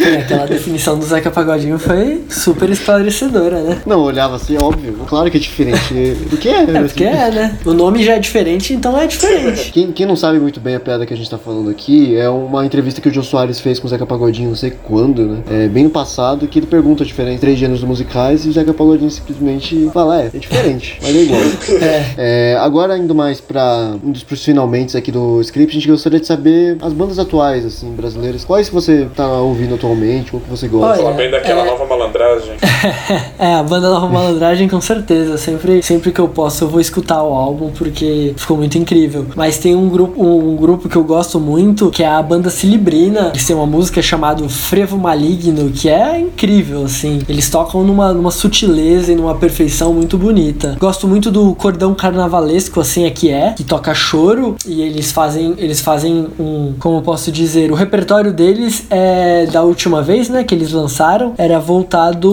É, 0.06 0.18
aquela 0.18 0.46
definição 0.46 0.98
do 0.98 1.06
Zeca 1.06 1.32
Pagodinho 1.32 1.80
foi 1.80 2.24
super 2.30 2.70
esclarecedora, 2.70 3.62
né? 3.62 3.82
Não, 3.86 4.02
olhava 4.02 4.36
assim, 4.36 4.58
óbvio, 4.58 4.94
claro 5.08 5.30
que 5.30 5.38
é 5.38 5.40
diferente. 5.40 5.94
Do 6.30 6.38
que 6.38 6.50
é? 6.50 6.64
É, 6.64 6.66
porque 6.66 7.04
assim. 7.04 7.18
é, 7.18 7.32
né? 7.32 7.60
O 7.66 7.74
nome 7.74 8.04
já 8.04 8.14
é 8.14 8.20
diferente, 8.20 8.74
então 8.74 8.98
é 8.98 9.08
diferente. 9.08 9.72
Quem, 9.76 9.92
quem 9.92 10.06
não 10.06 10.16
sabe 10.16 10.40
muito 10.40 10.60
bem 10.60 10.76
a 10.76 10.80
piada 10.80 11.06
que 11.06 11.14
a 11.14 11.18
gente 11.18 11.30
tá 11.30 11.38
falando 11.38 11.70
aqui, 11.70 12.16
é 12.16 12.30
uma 12.30 12.66
entrevista 12.66 13.02
que 13.02 13.10
o 13.10 13.14
Jô 13.14 13.24
Soares 13.24 13.60
fez 13.60 13.80
com 13.80 13.88
o 13.88 13.90
Zeca 13.90 14.06
Pagodinho, 14.06 14.50
não 14.50 14.56
sei 14.56 14.72
quando, 14.72 15.26
né? 15.26 15.44
É, 15.50 15.68
bem 15.68 15.84
no 15.84 15.90
passado, 15.90 16.48
que 16.48 16.60
ele 16.60 16.66
pergunta 16.66 17.04
a 17.04 17.06
diferença 17.06 17.36
entre 17.36 17.48
três 17.48 17.60
gêneros 17.60 17.84
musicais 17.84 18.46
e 18.46 18.50
o 18.50 18.54
Zeca 18.54 18.74
Pagodinho 18.74 19.10
simplesmente 19.12 19.90
fala, 19.94 20.22
é, 20.22 20.30
é 20.34 20.38
diferente, 20.38 20.98
mas 21.02 21.16
é 21.16 21.22
igual. 21.22 21.42
É. 21.86 22.14
é 22.18 22.58
agora, 22.60 22.98
indo 22.98 23.14
mais 23.14 23.42
pra 23.42 23.96
um 24.04 24.12
dos 24.12 24.24
finalmente 24.44 24.96
aqui 24.96 25.12
do 25.12 25.42
script, 25.42 25.72
a 25.72 25.80
gente 25.80 25.90
gostaria 25.90 26.20
de 26.20 26.26
saber 26.26 26.78
as 26.82 26.94
bandas 26.94 27.20
atuais, 27.20 27.66
assim, 27.66 27.92
brasileiras. 27.92 28.46
Quais 28.46 28.70
você 28.70 29.08
tá 29.16 29.28
ouvindo 29.28 29.76
atualmente, 29.76 29.95
qual 30.30 30.42
que 30.42 30.50
você 30.50 30.68
gosta? 30.68 31.02
Fala 31.02 31.14
bem 31.14 31.30
daquela 31.30 31.62
é... 31.62 31.66
nova 31.66 31.86
malandragem. 31.86 32.56
é, 33.40 33.56
a 33.56 33.64
banda 33.64 33.90
Nova 33.90 34.08
Malandragem, 34.08 34.68
com 34.68 34.82
certeza. 34.82 35.38
Sempre, 35.38 35.82
sempre 35.82 36.12
que 36.12 36.20
eu 36.20 36.28
posso, 36.28 36.64
eu 36.64 36.68
vou 36.68 36.80
escutar 36.80 37.22
o 37.24 37.34
álbum, 37.34 37.72
porque 37.72 38.34
ficou 38.38 38.58
muito 38.58 38.78
incrível. 38.78 39.26
Mas 39.36 39.58
tem 39.58 39.76
um 39.76 39.90
grupo, 39.90 40.22
um 40.24 40.56
grupo 40.56 40.90
que 40.90 40.96
eu 40.96 41.04
gosto 41.04 41.40
muito, 41.40 41.90
que 41.90 42.04
é 42.04 42.08
a 42.08 42.22
banda 42.22 42.50
Cilibrina. 42.50 43.30
Eles 43.30 43.46
têm 43.46 43.56
uma 43.56 43.66
música 43.66 44.02
chamada 44.02 44.48
Frevo 44.50 44.98
Maligno, 44.98 45.72
que 45.72 45.90
é 45.90 46.20
incrível, 46.20 46.86
assim. 46.86 47.22
Eles 47.28 47.50
tocam 47.50 47.84
numa, 47.84 48.14
numa 48.14 48.32
sutileza 48.32 49.12
e 49.12 49.16
numa 49.16 49.36
perfeição 49.36 49.94
muito 49.94 50.18
bonita. 50.18 50.76
Gosto 50.80 51.08
muito 51.08 51.32
do 51.32 51.56
cordão 51.56 51.94
carnavalesco, 51.94 52.80
assim, 52.80 53.06
é 53.06 53.10
que 53.10 53.30
é, 53.30 53.54
que 53.54 53.64
toca 53.64 53.94
choro, 53.94 54.56
e 54.66 54.82
eles 54.82 55.12
fazem, 55.12 55.56
eles 55.58 55.82
fazem 55.82 56.28
um, 56.40 56.74
como 56.80 56.98
eu 56.98 57.02
posso 57.02 57.32
dizer, 57.32 57.72
o 57.72 57.76
repertório 57.76 58.34
deles 58.34 58.86
é 58.90 59.46
da 59.46 59.64
última 59.64 59.85
vez, 60.02 60.30
né, 60.30 60.44
que 60.44 60.54
eles 60.54 60.72
lançaram, 60.72 61.34
era 61.38 61.60
voltado 61.60 62.30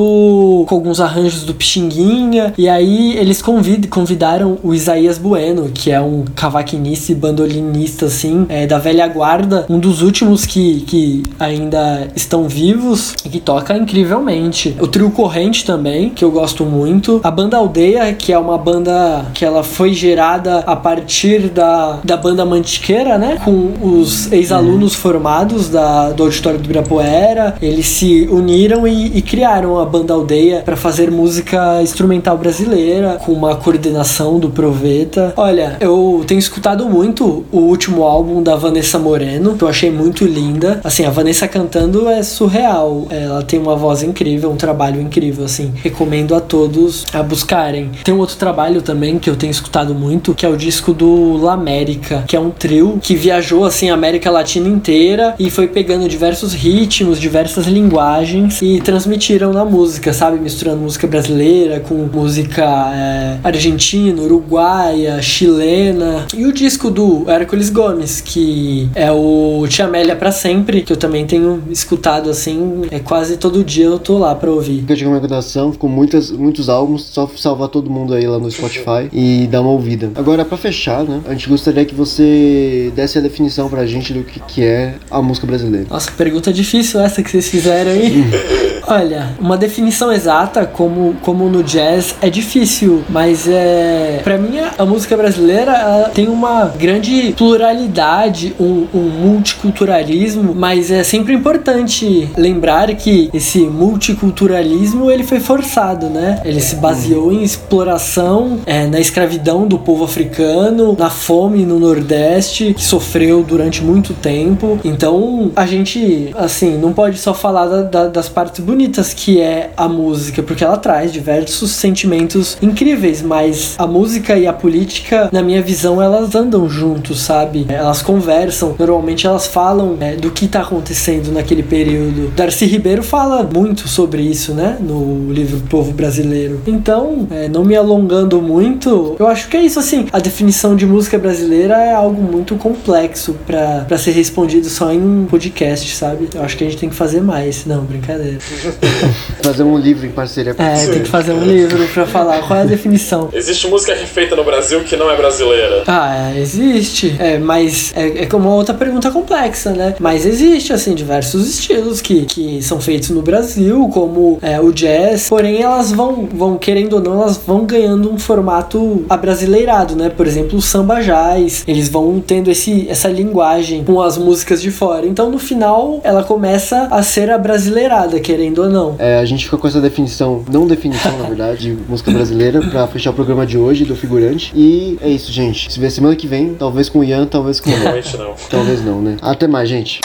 com 0.68 0.74
alguns 0.74 1.00
arranjos 1.00 1.44
do 1.44 1.54
Pixinguinha, 1.54 2.52
e 2.56 2.68
aí 2.68 3.16
eles 3.16 3.42
convid, 3.42 3.88
convidaram 3.88 4.58
o 4.62 4.74
Isaías 4.74 5.18
Bueno, 5.18 5.70
que 5.72 5.90
é 5.90 6.00
um 6.00 6.24
cavaquinista 6.34 7.12
e 7.12 7.14
bandolinista, 7.14 8.06
assim, 8.06 8.46
é, 8.48 8.66
da 8.66 8.78
velha 8.78 9.06
guarda, 9.08 9.66
um 9.68 9.78
dos 9.78 10.02
últimos 10.02 10.44
que, 10.46 10.80
que 10.82 11.22
ainda 11.38 12.08
estão 12.14 12.48
vivos 12.48 13.14
e 13.24 13.28
que 13.28 13.40
toca 13.40 13.76
incrivelmente. 13.76 14.76
O 14.80 14.86
trio 14.86 15.10
Corrente 15.10 15.64
também, 15.64 16.10
que 16.10 16.24
eu 16.24 16.30
gosto 16.30 16.64
muito. 16.64 17.20
A 17.22 17.30
banda 17.30 17.56
Aldeia, 17.56 18.12
que 18.12 18.32
é 18.32 18.38
uma 18.38 18.58
banda 18.58 19.26
que 19.34 19.44
ela 19.44 19.62
foi 19.62 19.92
gerada 19.92 20.58
a 20.60 20.76
partir 20.76 21.48
da, 21.48 21.98
da 22.04 22.16
banda 22.16 22.44
Mantiqueira, 22.44 23.18
né, 23.18 23.38
com 23.44 23.72
os 23.82 24.30
ex-alunos 24.32 24.94
uhum. 24.94 25.00
formados 25.00 25.68
da, 25.68 26.10
do 26.10 26.22
Auditório 26.22 26.58
do 26.58 26.64
Ibirapuera, 26.64 27.41
brasileira, 27.42 27.54
eles 27.60 27.86
se 27.86 28.28
uniram 28.30 28.86
e, 28.86 29.18
e 29.18 29.22
criaram 29.22 29.78
a 29.78 29.84
banda 29.84 30.14
Aldeia 30.14 30.62
para 30.64 30.76
fazer 30.76 31.10
música 31.10 31.82
instrumental 31.82 32.38
brasileira 32.38 33.18
com 33.24 33.32
uma 33.32 33.56
coordenação 33.56 34.38
do 34.38 34.50
Proveta. 34.50 35.32
Olha, 35.36 35.76
eu 35.80 36.22
tenho 36.26 36.38
escutado 36.38 36.88
muito 36.88 37.44
o 37.50 37.58
último 37.58 38.04
álbum 38.04 38.42
da 38.42 38.54
Vanessa 38.54 38.98
Moreno, 38.98 39.56
que 39.56 39.64
eu 39.64 39.68
achei 39.68 39.90
muito 39.90 40.24
linda. 40.24 40.80
Assim, 40.84 41.04
a 41.04 41.10
Vanessa 41.10 41.48
cantando 41.48 42.08
é 42.08 42.22
surreal. 42.22 43.06
Ela 43.10 43.42
tem 43.42 43.58
uma 43.58 43.74
voz 43.74 44.02
incrível, 44.02 44.50
um 44.50 44.56
trabalho 44.56 45.00
incrível, 45.00 45.44
assim. 45.44 45.72
Recomendo 45.82 46.34
a 46.34 46.40
todos 46.40 47.04
a 47.12 47.22
buscarem. 47.22 47.90
Tem 48.04 48.14
um 48.14 48.18
outro 48.18 48.36
trabalho 48.36 48.82
também 48.82 49.18
que 49.18 49.28
eu 49.28 49.36
tenho 49.36 49.50
escutado 49.50 49.94
muito, 49.94 50.34
que 50.34 50.46
é 50.46 50.48
o 50.48 50.56
disco 50.56 50.92
do 50.92 51.36
La 51.38 51.54
América, 51.54 52.24
que 52.26 52.36
é 52.36 52.40
um 52.40 52.50
trio 52.50 52.98
que 53.02 53.14
viajou 53.14 53.64
assim 53.64 53.90
a 53.90 53.94
América 53.94 54.30
Latina 54.30 54.68
inteira 54.68 55.34
e 55.38 55.50
foi 55.50 55.66
pegando 55.66 56.08
diversos 56.08 56.52
ritmos, 56.52 57.18
diversas 57.22 57.66
linguagens 57.66 58.60
e 58.60 58.80
transmitiram 58.80 59.52
na 59.52 59.64
música, 59.64 60.12
sabe? 60.12 60.38
Misturando 60.38 60.80
música 60.82 61.06
brasileira 61.06 61.78
com 61.80 61.94
música 62.12 62.64
é, 62.92 63.38
argentina, 63.44 64.20
uruguaia, 64.20 65.22
chilena. 65.22 66.26
E 66.36 66.44
o 66.44 66.52
disco 66.52 66.90
do 66.90 67.30
Hércules 67.30 67.70
Gomes, 67.70 68.20
que 68.20 68.90
é 68.94 69.10
o 69.12 69.64
Tia 69.68 69.84
Amélia 69.84 70.16
pra 70.16 70.32
Sempre, 70.32 70.82
que 70.82 70.92
eu 70.92 70.96
também 70.96 71.24
tenho 71.24 71.62
escutado 71.70 72.28
assim, 72.28 72.82
é 72.90 72.98
quase 72.98 73.36
todo 73.36 73.62
dia 73.62 73.86
eu 73.86 73.98
tô 73.98 74.18
lá 74.18 74.34
pra 74.34 74.50
ouvir. 74.50 74.80
Fica 74.80 74.96
de 74.96 75.04
recomendação, 75.04 75.72
ficou 75.72 75.88
muitas, 75.88 76.30
muitos 76.32 76.68
álbuns, 76.68 77.04
só 77.04 77.30
salvar 77.36 77.68
todo 77.68 77.88
mundo 77.88 78.14
aí 78.14 78.26
lá 78.26 78.38
no 78.38 78.50
Spotify 78.50 79.08
e 79.12 79.46
dar 79.46 79.60
uma 79.60 79.70
ouvida. 79.70 80.10
Agora, 80.16 80.44
pra 80.44 80.58
fechar, 80.58 81.04
né, 81.04 81.20
a 81.26 81.32
gente 81.32 81.48
gostaria 81.48 81.84
que 81.84 81.94
você 81.94 82.92
desse 82.96 83.16
a 83.18 83.20
definição 83.20 83.68
pra 83.68 83.86
gente 83.86 84.12
do 84.12 84.24
que, 84.24 84.40
que 84.40 84.64
é 84.64 84.96
a 85.08 85.22
música 85.22 85.46
brasileira. 85.46 85.86
Nossa, 85.88 86.10
pergunta 86.10 86.52
difícil 86.52 87.00
essa 87.00 87.11
que 87.20 87.30
vocês 87.30 87.48
fizeram 87.48 87.90
aí. 87.90 88.24
Olha, 88.86 89.30
uma 89.38 89.56
definição 89.56 90.12
exata, 90.12 90.66
como, 90.66 91.14
como 91.22 91.48
no 91.48 91.62
jazz, 91.62 92.14
é 92.20 92.28
difícil, 92.28 93.02
mas 93.08 93.48
é. 93.48 94.20
Pra 94.22 94.36
mim, 94.36 94.58
a 94.78 94.84
música 94.84 95.16
brasileira 95.16 96.10
tem 96.14 96.28
uma 96.28 96.64
grande 96.64 97.34
pluralidade, 97.36 98.54
um, 98.58 98.86
um 98.94 99.08
multiculturalismo, 99.08 100.54
mas 100.54 100.90
é 100.90 101.02
sempre 101.02 101.34
importante 101.34 102.30
lembrar 102.36 102.92
que 102.94 103.30
esse 103.32 103.60
multiculturalismo 103.60 105.10
ele 105.10 105.22
foi 105.22 105.40
forçado, 105.40 106.06
né? 106.06 106.40
Ele 106.44 106.60
se 106.60 106.76
baseou 106.76 107.32
em 107.32 107.42
exploração, 107.42 108.60
é, 108.66 108.86
na 108.86 109.00
escravidão 109.00 109.66
do 109.66 109.78
povo 109.78 110.04
africano, 110.04 110.96
na 110.98 111.10
fome 111.10 111.64
no 111.64 111.78
Nordeste, 111.78 112.74
que 112.74 112.82
sofreu 112.82 113.42
durante 113.42 113.82
muito 113.82 114.14
tempo. 114.14 114.78
Então, 114.84 115.50
a 115.54 115.66
gente, 115.66 116.30
assim, 116.36 116.78
não 116.78 116.92
pode 116.92 117.18
só 117.18 117.34
falar 117.34 117.66
da, 117.66 117.82
da, 117.82 118.06
das 118.08 118.28
partes 118.28 118.64
bonitas 118.72 119.12
que 119.12 119.38
é 119.38 119.70
a 119.76 119.86
música, 119.86 120.42
porque 120.42 120.64
ela 120.64 120.78
traz 120.78 121.12
diversos 121.12 121.72
sentimentos 121.72 122.56
incríveis, 122.62 123.20
mas 123.20 123.74
a 123.76 123.86
música 123.86 124.38
e 124.38 124.46
a 124.46 124.52
política, 124.52 125.28
na 125.30 125.42
minha 125.42 125.60
visão, 125.60 126.00
elas 126.00 126.34
andam 126.34 126.66
juntos, 126.70 127.20
sabe? 127.20 127.66
Elas 127.68 128.00
conversam, 128.00 128.74
normalmente 128.78 129.26
elas 129.26 129.46
falam 129.46 129.98
é, 130.00 130.16
do 130.16 130.30
que 130.30 130.48
tá 130.48 130.62
acontecendo 130.62 131.30
naquele 131.30 131.62
período. 131.62 132.32
Darcy 132.34 132.64
Ribeiro 132.64 133.02
fala 133.02 133.42
muito 133.42 133.86
sobre 133.88 134.22
isso, 134.22 134.54
né? 134.54 134.78
No 134.80 135.30
livro 135.30 135.60
Povo 135.68 135.92
Brasileiro. 135.92 136.62
Então, 136.66 137.28
é, 137.30 137.48
não 137.48 137.66
me 137.66 137.76
alongando 137.76 138.40
muito, 138.40 139.16
eu 139.18 139.26
acho 139.26 139.48
que 139.48 139.56
é 139.58 139.62
isso, 139.62 139.78
assim. 139.78 140.06
A 140.10 140.18
definição 140.18 140.74
de 140.74 140.86
música 140.86 141.18
brasileira 141.18 141.74
é 141.74 141.92
algo 141.92 142.22
muito 142.22 142.54
complexo 142.56 143.36
para 143.46 143.98
ser 143.98 144.12
respondido 144.12 144.70
só 144.70 144.90
em 144.90 145.02
um 145.02 145.26
podcast, 145.26 145.94
sabe? 145.94 146.30
Eu 146.34 146.42
acho 146.42 146.56
que 146.56 146.64
a 146.64 146.66
gente 146.70 146.80
tem 146.80 146.88
que 146.88 146.94
fazer 146.94 147.20
mais. 147.20 147.66
Não, 147.66 147.84
brincadeira. 147.84 148.38
Fazer 149.42 149.62
um 149.64 149.76
livro 149.76 150.06
em 150.06 150.10
parceria 150.10 150.54
com 150.54 150.62
É, 150.62 150.76
você. 150.76 150.92
tem 150.92 151.02
que 151.02 151.08
fazer 151.08 151.32
um 151.32 151.42
livro 151.44 151.86
pra 151.88 152.06
falar 152.06 152.46
qual 152.46 152.58
é 152.60 152.62
a 152.62 152.66
definição. 152.66 153.28
Existe 153.32 153.66
música 153.68 153.94
feita 153.96 154.36
no 154.36 154.44
Brasil 154.44 154.80
que 154.84 154.96
não 154.96 155.10
é 155.10 155.16
brasileira. 155.16 155.82
Ah, 155.86 156.30
é, 156.34 156.38
existe. 156.40 157.16
É, 157.18 157.38
mas 157.38 157.92
é, 157.96 158.22
é 158.22 158.26
como 158.26 158.48
uma 158.48 158.54
outra 158.56 158.74
pergunta 158.74 159.10
complexa, 159.10 159.70
né? 159.72 159.94
Mas 159.98 160.24
existe, 160.24 160.72
assim, 160.72 160.94
diversos 160.94 161.48
estilos 161.48 162.00
que, 162.00 162.24
que 162.24 162.62
são 162.62 162.80
feitos 162.80 163.10
no 163.10 163.22
Brasil, 163.22 163.88
como 163.92 164.38
é, 164.42 164.60
o 164.60 164.72
jazz. 164.72 165.28
Porém, 165.28 165.60
elas 165.62 165.90
vão, 165.92 166.28
vão, 166.32 166.56
querendo 166.56 166.94
ou 166.94 167.00
não, 167.02 167.22
elas 167.22 167.36
vão 167.36 167.64
ganhando 167.64 168.10
um 168.12 168.18
formato 168.18 169.04
abrasileirado, 169.08 169.96
né? 169.96 170.08
Por 170.08 170.26
exemplo, 170.26 170.58
o 170.58 170.62
samba 170.62 171.00
jazz. 171.00 171.64
Eles 171.66 171.88
vão 171.88 172.22
tendo 172.24 172.50
esse, 172.50 172.86
essa 172.88 173.08
linguagem 173.08 173.82
com 173.84 174.00
as 174.00 174.16
músicas 174.16 174.62
de 174.62 174.70
fora. 174.70 175.06
Então, 175.06 175.30
no 175.30 175.38
final, 175.38 176.00
ela 176.04 176.22
começa 176.22 176.88
a 176.90 177.02
ser 177.02 177.30
abrasileirada, 177.30 178.20
querendo 178.20 178.51
ou 178.60 178.68
não. 178.68 178.96
É, 178.98 179.18
a 179.18 179.24
gente 179.24 179.44
fica 179.44 179.56
com 179.56 179.66
essa 179.66 179.80
definição, 179.80 180.44
não 180.50 180.66
definição, 180.66 181.16
na 181.18 181.26
verdade, 181.26 181.74
de 181.74 181.90
música 181.90 182.10
brasileira, 182.10 182.60
pra 182.60 182.86
fechar 182.86 183.10
o 183.10 183.14
programa 183.14 183.46
de 183.46 183.58
hoje 183.58 183.84
do 183.84 183.96
figurante. 183.96 184.52
E 184.54 184.98
é 185.00 185.08
isso, 185.08 185.32
gente. 185.32 185.72
Se 185.72 185.80
vê 185.80 185.90
semana 185.90 186.14
que 186.16 186.26
vem, 186.26 186.54
talvez 186.54 186.88
com 186.88 187.00
o 187.00 187.04
Ian, 187.04 187.26
talvez 187.26 187.60
com 187.60 187.70
o. 187.70 187.74
Realmente 187.74 188.16
não. 188.16 188.34
Talvez 188.50 188.84
não, 188.84 189.00
né? 189.00 189.16
Até 189.20 189.46
mais, 189.46 189.68
gente. 189.68 190.00